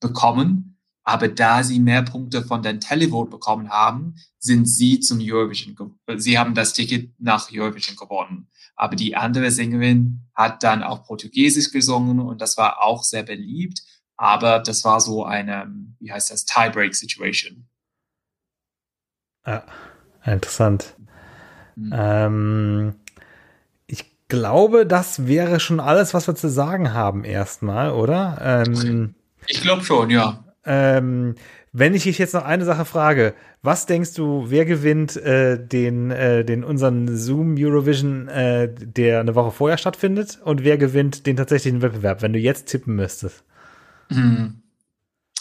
[0.00, 0.78] bekommen.
[1.02, 5.74] Aber da sie mehr Punkte von den Televote bekommen haben, sind sie zum Eurovision,
[6.16, 8.48] sie haben das Ticket nach Eurovision gewonnen.
[8.76, 13.82] Aber die andere Sängerin hat dann auch Portugiesisch gesungen und das war auch sehr beliebt.
[14.16, 17.68] Aber das war so eine, wie heißt das, Tiebreak-Situation.
[19.46, 19.64] Ja,
[20.24, 20.94] interessant.
[21.76, 21.92] Mhm.
[21.94, 22.94] Ähm,
[23.86, 28.38] ich glaube, das wäre schon alles, was wir zu sagen haben, erstmal, oder?
[28.42, 29.14] Ähm,
[29.46, 30.44] ich glaube schon, ja.
[30.64, 31.34] Ähm,
[31.72, 36.10] wenn ich dich jetzt noch eine Sache frage, was denkst du, wer gewinnt äh, den,
[36.10, 41.36] äh, den unseren Zoom Eurovision, äh, der eine Woche vorher stattfindet, und wer gewinnt den
[41.36, 43.44] tatsächlichen Wettbewerb, wenn du jetzt tippen müsstest?
[44.10, 44.62] Hm.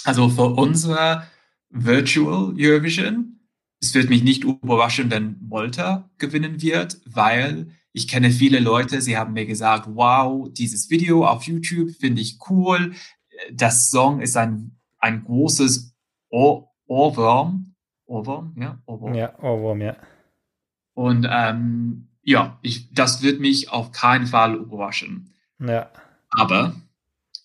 [0.04, 1.24] Also für unsere
[1.70, 3.37] Virtual Eurovision
[3.82, 9.18] es wird mich nicht überraschen, wenn Molter gewinnen wird, weil ich kenne viele Leute, sie
[9.18, 12.94] haben mir gesagt, wow, dieses Video auf YouTube finde ich cool.
[13.52, 15.96] Das Song ist ein, ein großes
[16.30, 17.76] Ohr Ohrwurm
[18.08, 19.14] Ohrwurm, ja, Ohrwurm.
[19.14, 19.98] Ja, Ohrwurm, ja.
[20.94, 25.34] Und ähm, ja, ich, das wird mich auf keinen Fall überraschen.
[25.60, 25.92] Ja.
[26.30, 26.76] Aber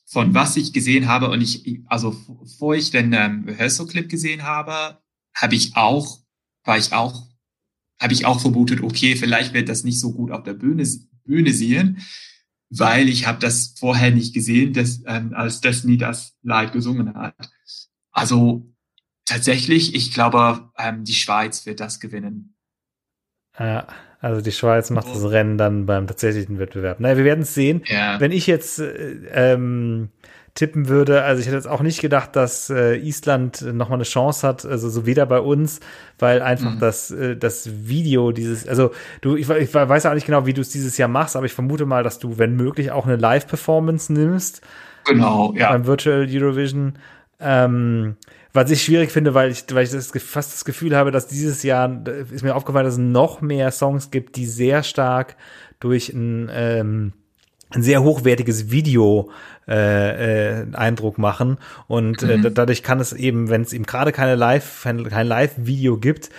[0.06, 4.98] von was ich gesehen habe und ich, also bevor ich den ähm, Rehearsal-Clip gesehen habe,
[5.34, 6.20] habe ich auch,
[6.64, 7.26] war ich auch,
[8.00, 10.86] habe ich auch vermutet, okay, vielleicht wird das nicht so gut auf der Bühne,
[11.24, 12.02] Bühne sehen,
[12.70, 17.34] weil ich habe das vorher nicht gesehen, dass, ähm, als Destiny das live gesungen hat.
[18.10, 18.66] Also
[19.24, 22.54] tatsächlich, ich glaube, ähm, die Schweiz wird das gewinnen.
[23.58, 23.86] Ja,
[24.20, 25.14] also die Schweiz macht oh.
[25.14, 27.00] das Rennen dann beim tatsächlichen Wettbewerb.
[27.00, 27.82] Naja, wir werden es sehen.
[27.86, 28.18] Ja.
[28.20, 30.10] Wenn ich jetzt äh, ähm,
[30.55, 34.46] tippen würde, also ich hätte jetzt auch nicht gedacht, dass äh, Island nochmal eine Chance
[34.46, 35.80] hat, also so weder bei uns,
[36.18, 36.78] weil einfach mhm.
[36.78, 38.90] das, äh, das Video dieses, also
[39.22, 41.55] du, ich, ich weiß auch nicht genau, wie du es dieses Jahr machst, aber ich
[41.55, 44.61] vermute mal, dass du, wenn möglich, auch eine Live-Performance nimmst.
[45.07, 45.70] Genau, ja.
[45.70, 46.98] Beim Virtual Eurovision.
[47.40, 48.16] Ähm,
[48.53, 51.62] was ich schwierig finde, weil ich, weil ich das, fast das Gefühl habe, dass dieses
[51.62, 55.36] Jahr, ist mir aufgefallen, dass es noch mehr Songs gibt, die sehr stark
[55.80, 57.12] durch ein, ähm,
[57.70, 59.30] ein sehr hochwertiges Video
[59.68, 62.54] äh, äh, Eindruck machen und äh, mhm.
[62.54, 66.30] dadurch kann es eben, wenn es eben gerade keine Live kein Live-Video gibt,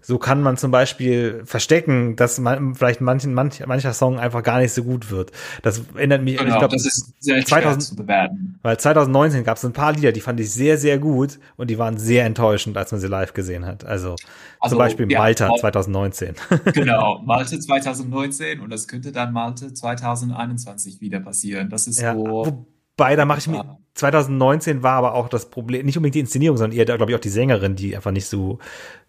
[0.00, 4.58] so kann man zum Beispiel verstecken, dass man vielleicht manchen, manch, mancher Song einfach gar
[4.58, 5.32] nicht so gut wird.
[5.62, 8.58] Das erinnert mich, genau, ich glaube, das ist sehr 2000, zu bewerten.
[8.62, 11.78] Weil 2019 gab es ein paar Lieder, die fand ich sehr, sehr gut und die
[11.78, 13.84] waren sehr enttäuschend, als man sie live gesehen hat.
[13.84, 14.16] Also,
[14.60, 16.34] also zum Beispiel ja, Malta 2019.
[16.74, 21.70] Genau, Malte 2019 und das könnte dann Malte 2021 wieder passieren.
[21.70, 22.66] Das ist ja, wo
[22.98, 26.56] Wobei, da mache ich mir, 2019 war aber auch das Problem, nicht unbedingt die Inszenierung,
[26.56, 28.58] sondern eher, glaube ich, auch die Sängerin, die einfach nicht so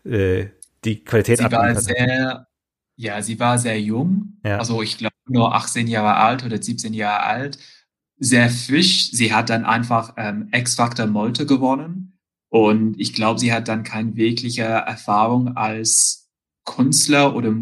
[0.05, 0.45] äh,
[0.84, 2.47] die Qualität sie war sehr,
[2.95, 4.39] Ja, sie war sehr jung.
[4.43, 4.57] Ja.
[4.57, 7.59] Also ich glaube nur 18 Jahre alt oder 17 Jahre alt.
[8.17, 9.11] Sehr frisch.
[9.11, 12.19] Sie hat dann einfach ähm, X-Factor Molte gewonnen.
[12.49, 16.30] Und ich glaube, sie hat dann keine wirkliche Erfahrung als
[16.65, 17.55] Künstler oder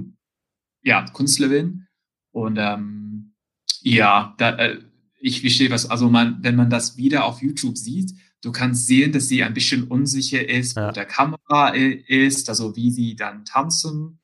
[0.84, 1.88] ja, Künstlerin.
[2.32, 3.36] Und ähm,
[3.82, 4.80] ja, da, äh,
[5.20, 9.12] ich verstehe was, also man, wenn man das wieder auf YouTube sieht, Du kannst sehen,
[9.12, 10.90] dass sie ein bisschen unsicher ist, ja.
[10.90, 14.20] wo der Kamera ist, also wie sie dann tanzen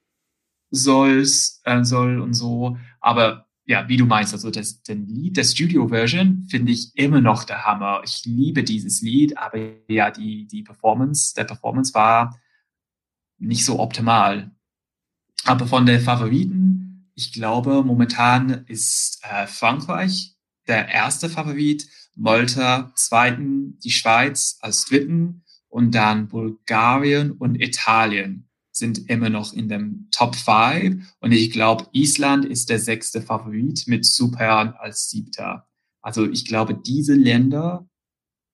[0.69, 1.25] soll,
[1.63, 2.77] äh, soll und so.
[2.99, 7.43] Aber ja, wie du meinst, also das, den Lied, der Studio-Version finde ich immer noch
[7.43, 8.01] der Hammer.
[8.03, 9.57] Ich liebe dieses Lied, aber
[9.87, 12.39] ja, die, die Performance, der Performance war
[13.37, 14.51] nicht so optimal.
[15.45, 20.35] Aber von der Favoriten, ich glaube, momentan ist äh, Frankreich
[20.67, 21.87] der erste Favorit.
[22.15, 29.69] Malta zweiten, die Schweiz als dritten und dann Bulgarien und Italien sind immer noch in
[29.69, 31.13] dem Top 5.
[31.19, 35.67] Und ich glaube, Island ist der sechste Favorit mit Super als siebter.
[36.01, 37.87] Also ich glaube, diese Länder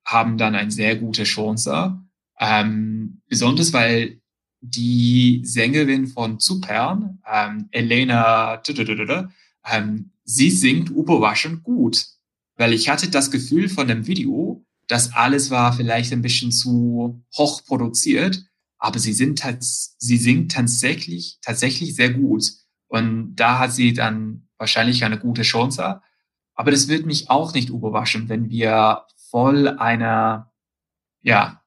[0.06, 2.00] haben dann eine sehr gute Chance.
[2.40, 4.22] Ähm, besonders weil
[4.62, 8.62] die Sängerin von Supern, ähm, Elena,
[9.66, 12.19] ähm, sie singt überraschend gut
[12.60, 17.24] weil ich hatte das Gefühl von dem Video, dass alles war vielleicht ein bisschen zu
[17.38, 18.44] hoch produziert,
[18.78, 19.42] aber sie sind
[19.98, 22.52] sie singt tatsächlich tatsächlich sehr gut
[22.88, 26.02] und da hat sie dann wahrscheinlich eine gute Chance.
[26.54, 30.52] Aber das wird mich auch nicht überraschen, wenn wir voll einer
[31.22, 31.64] ja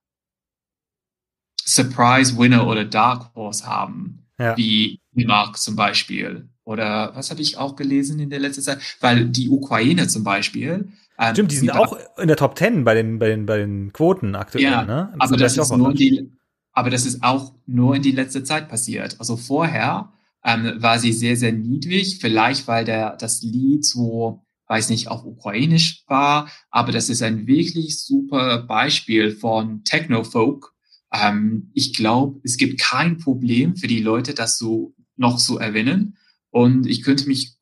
[1.64, 4.55] Surprise Winner oder Dark Horse haben, ja.
[4.59, 6.51] wie Mark zum Beispiel.
[6.64, 8.78] Oder was habe ich auch gelesen in der letzten Zeit?
[9.00, 10.88] Weil die Ukraine zum Beispiel.
[11.18, 13.92] Ähm, Stimmt, die sind auch in der Top Ten bei den, bei den, bei den
[13.92, 14.64] Quoten aktuell.
[14.64, 15.12] Ja, ne?
[15.18, 16.30] aber, das ist nur die,
[16.72, 19.16] aber das ist auch nur in die letzte Zeit passiert.
[19.18, 20.12] Also vorher
[20.44, 22.18] ähm, war sie sehr, sehr niedrig.
[22.20, 26.48] Vielleicht, weil der, das Lied so, weiß nicht, auf Ukrainisch war.
[26.70, 30.72] Aber das ist ein wirklich super Beispiel von Techno-Folk.
[31.12, 36.16] Ähm, ich glaube, es gibt kein Problem für die Leute, das so noch zu erwähnen.
[36.53, 37.57] Und ich könnte mich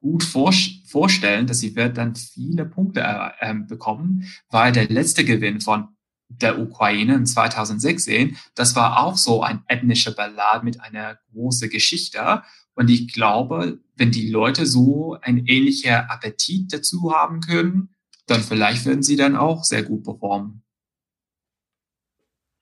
[0.00, 0.52] gut vor,
[0.86, 5.88] vorstellen, dass sie wird dann viele Punkte äh, ähm, bekommen, weil der letzte Gewinn von
[6.28, 12.42] der Ukraine in 2016, das war auch so ein ethnischer Ballad mit einer großen Geschichte.
[12.74, 17.94] Und ich glaube, wenn die Leute so ein ähnlicher Appetit dazu haben können,
[18.26, 20.64] dann vielleicht werden sie dann auch sehr gut performen.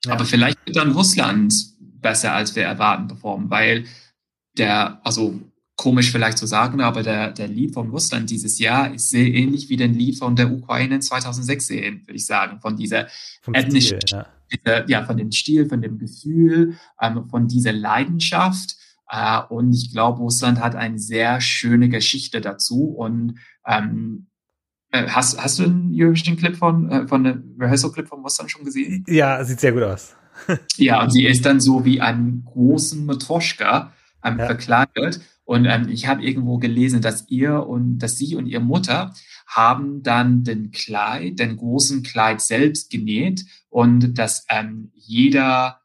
[0.05, 0.13] Ja.
[0.13, 3.85] Aber vielleicht wird dann Russland besser, als wir erwarten, performen, weil
[4.57, 5.39] der, also
[5.75, 9.69] komisch vielleicht zu sagen, aber der, der Lied von Russland dieses Jahr ist sehr ähnlich
[9.69, 13.07] wie den Lied von der Ukraine in 2016, würde ich sagen, von dieser
[13.51, 14.27] ethnischen, ja.
[14.51, 15.03] Dieser, ja.
[15.03, 18.75] von dem Stil, von dem Gefühl, ähm, von dieser Leidenschaft.
[19.09, 22.89] Äh, und ich glaube, Russland hat eine sehr schöne Geschichte dazu.
[22.89, 24.27] Und ähm,
[24.91, 29.03] äh, hast, hast du einen Eurovision-Clip von, äh, von einem Rehearsal-Clip von Russland schon gesehen?
[29.07, 30.15] Ja, sieht sehr gut aus.
[30.77, 33.91] ja, und sie ist dann so wie einen großen Matroschka
[34.23, 34.45] ähm, ja.
[34.45, 35.21] verkleidet.
[35.45, 39.13] Und ähm, ich habe irgendwo gelesen, dass ihr und dass sie und ihre Mutter
[39.45, 45.81] haben dann den Kleid, den großen Kleid selbst genäht und dass ähm, jeder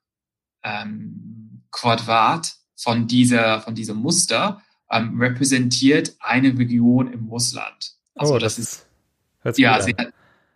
[0.63, 7.97] ähm, Quadrat von dieser von diesem Muster ähm, repräsentiert eine Region im Russland.
[8.15, 8.87] Also oh, das, das
[9.45, 10.13] ist ja sehr,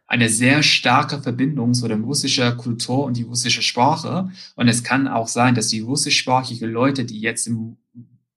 [0.07, 4.31] eine sehr starke Verbindung zu der russischen Kultur und die russische Sprache.
[4.57, 7.79] Und es kann auch sein, dass die russischsprachige Leute, die jetzt im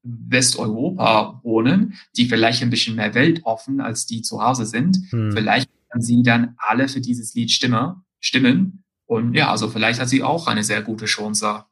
[0.06, 5.32] Westeuropa wohnen, die vielleicht ein bisschen mehr weltoffen als die zu Hause sind, hm.
[5.32, 8.84] vielleicht können sie dann alle für dieses Lied stimme, stimmen.
[9.06, 11.66] Und ja, also vielleicht hat sie auch eine sehr gute Chance.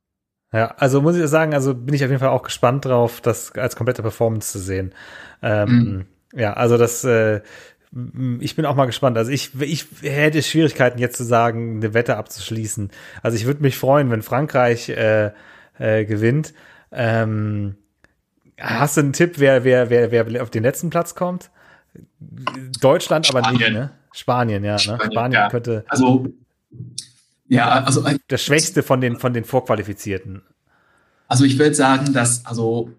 [0.52, 3.52] Ja, also muss ich sagen, also bin ich auf jeden Fall auch gespannt drauf, das
[3.54, 4.94] als komplette Performance zu sehen.
[5.42, 6.06] Ähm, mhm.
[6.36, 7.42] Ja, also das, äh,
[8.40, 9.18] ich bin auch mal gespannt.
[9.18, 12.92] Also ich, ich hätte Schwierigkeiten jetzt zu sagen, eine Wette abzuschließen.
[13.22, 15.32] Also ich würde mich freuen, wenn Frankreich äh,
[15.78, 16.54] äh, gewinnt.
[16.92, 17.76] Ähm,
[18.60, 21.50] hast du einen Tipp, wer, wer, wer, wer auf den letzten Platz kommt?
[22.82, 23.46] Deutschland Spanien.
[23.46, 23.92] aber nicht, ne?
[24.14, 24.78] Spanien, ja.
[24.78, 25.12] Spanien, ne?
[25.12, 25.50] Spanien ja.
[25.50, 25.86] könnte.
[25.88, 26.28] Also
[27.48, 30.42] ja, also das Schwächste von den von den Vorqualifizierten.
[31.28, 32.92] Also ich würde sagen, dass also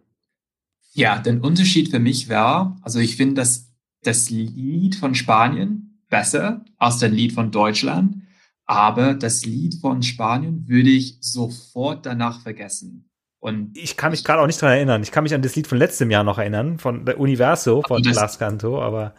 [0.93, 6.65] ja, der Unterschied für mich war, also ich finde dass das Lied von Spanien besser
[6.79, 8.23] als das Lied von Deutschland,
[8.67, 13.11] aber das Lied von Spanien würde ich sofort danach vergessen.
[13.45, 15.03] Und ich kann mich gerade auch nicht dran erinnern.
[15.03, 18.01] Ich kann mich an das Lied von letztem Jahr noch erinnern, von der Universo, von
[18.01, 19.15] Blas Canto, aber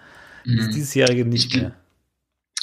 [0.46, 0.72] mhm.
[0.72, 1.76] diesjährige nicht mehr.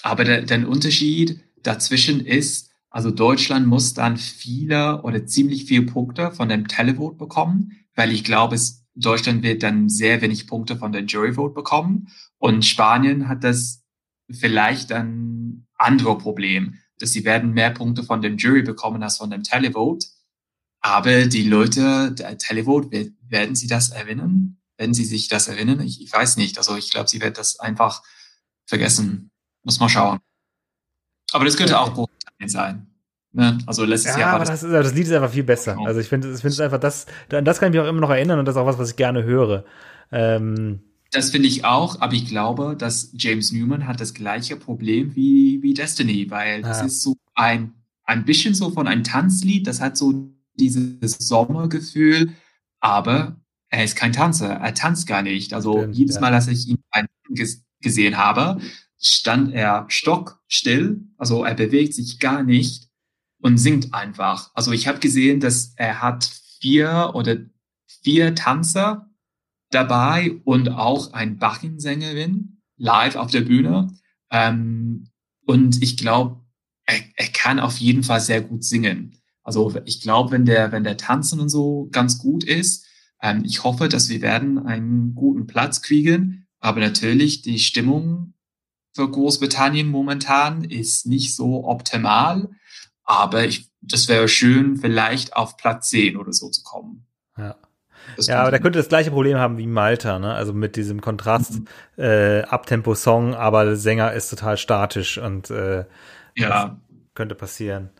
[0.02, 6.32] Aber der, der Unterschied dazwischen ist, also Deutschland muss dann viele oder ziemlich viele Punkte
[6.32, 10.90] von dem Televote bekommen, weil ich glaube, es, Deutschland wird dann sehr wenig Punkte von
[10.90, 12.08] der Juryvote bekommen.
[12.38, 13.84] Und Spanien hat das
[14.28, 19.30] vielleicht ein anderes Problem, dass sie werden mehr Punkte von dem Jury bekommen als von
[19.30, 20.08] dem Televote.
[20.82, 24.58] Aber die Leute, der Televote, werden sie das erinnern?
[24.76, 25.80] Werden sie sich das erinnern?
[25.80, 26.58] Ich, ich weiß nicht.
[26.58, 28.02] Also ich glaube, sie wird das einfach
[28.66, 29.30] vergessen.
[29.62, 30.18] Muss man schauen.
[31.32, 32.86] Aber das könnte auch Großbritannien sein.
[33.32, 33.58] Ne?
[33.66, 35.74] Also letztes ja, Jahr war das, das, das Lied ist einfach viel besser.
[35.74, 35.86] Genau.
[35.86, 38.10] Also ich finde, ich finde es einfach das, das kann ich mich auch immer noch
[38.10, 39.64] erinnern und das ist auch was, was ich gerne höre.
[40.10, 40.80] Ähm,
[41.12, 45.62] das finde ich auch, aber ich glaube, dass James Newman hat das gleiche Problem wie,
[45.62, 47.72] wie Destiny, weil es ist so ein,
[48.04, 52.32] ein bisschen so von einem Tanzlied, das hat so dieses Sommergefühl,
[52.80, 55.54] aber er ist kein Tanzer, er tanzt gar nicht.
[55.54, 56.78] Also Stimmt, jedes Mal, dass ich ihn
[57.80, 58.60] gesehen habe,
[59.00, 62.88] stand er stockstill, also er bewegt sich gar nicht
[63.40, 64.50] und singt einfach.
[64.54, 66.30] Also ich habe gesehen, dass er hat
[66.60, 67.38] vier oder
[68.02, 69.10] vier Tanzer
[69.70, 73.92] dabei und auch ein Bacchinsängerin live auf der Bühne.
[74.30, 75.08] Ähm,
[75.46, 76.40] und ich glaube,
[76.86, 79.21] er, er kann auf jeden Fall sehr gut singen.
[79.42, 82.86] Also ich glaube, wenn der, wenn der Tanzen und so ganz gut ist,
[83.20, 86.46] ähm, ich hoffe, dass wir werden einen guten Platz kriegen.
[86.60, 88.34] Aber natürlich, die Stimmung
[88.94, 92.50] für Großbritannien momentan ist nicht so optimal.
[93.04, 97.06] Aber ich, das wäre schön, vielleicht auf Platz 10 oder so zu kommen.
[97.36, 97.56] Ja.
[98.16, 100.34] Das ja, aber der könnte das gleiche Problem haben wie Malta, ne?
[100.34, 101.66] Also mit diesem Kontrast mhm.
[101.96, 105.84] äh, Abtempo-Song, aber der Sänger ist total statisch und äh,
[106.34, 106.80] ja.
[107.14, 107.90] könnte passieren.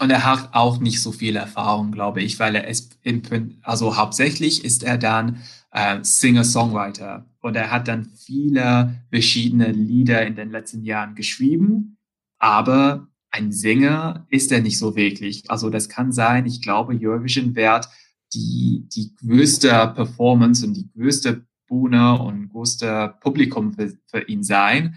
[0.00, 3.22] Und er hat auch nicht so viel Erfahrung, glaube ich, weil er ist, im,
[3.62, 10.34] also hauptsächlich ist er dann äh, Singer-Songwriter und er hat dann viele verschiedene Lieder in
[10.34, 11.98] den letzten Jahren geschrieben,
[12.38, 15.50] aber ein Sänger ist er nicht so wirklich.
[15.50, 17.88] Also das kann sein, ich glaube, Eurovision wird
[18.32, 24.96] die, die größte Performance und die größte Bühne und größte Publikum für, für ihn sein.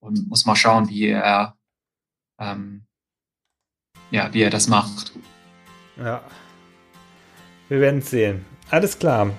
[0.00, 1.58] Und muss mal schauen, wie er
[2.38, 2.87] ähm,
[4.10, 5.12] ja, wie er das macht.
[5.96, 6.22] Ja.
[7.68, 8.44] Wir werden es sehen.
[8.70, 9.30] Alles klar.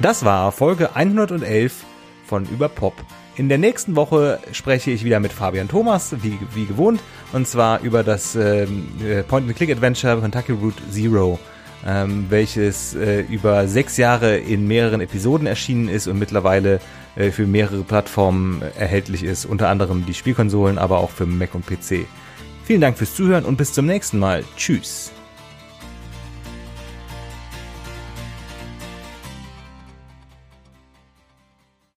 [0.00, 1.84] Das war Folge 111
[2.26, 2.94] von Überpop.
[3.36, 7.00] In der nächsten Woche spreche ich wieder mit Fabian Thomas, wie, wie gewohnt,
[7.32, 11.38] und zwar über das ähm, äh, Point-and-Click-Adventure Kentucky Route Zero,
[11.86, 16.80] ähm, welches äh, über sechs Jahre in mehreren Episoden erschienen ist und mittlerweile
[17.16, 22.06] für mehrere Plattformen erhältlich ist, unter anderem die Spielkonsolen, aber auch für Mac und PC.
[22.64, 24.44] Vielen Dank fürs Zuhören und bis zum nächsten Mal.
[24.56, 25.12] Tschüss.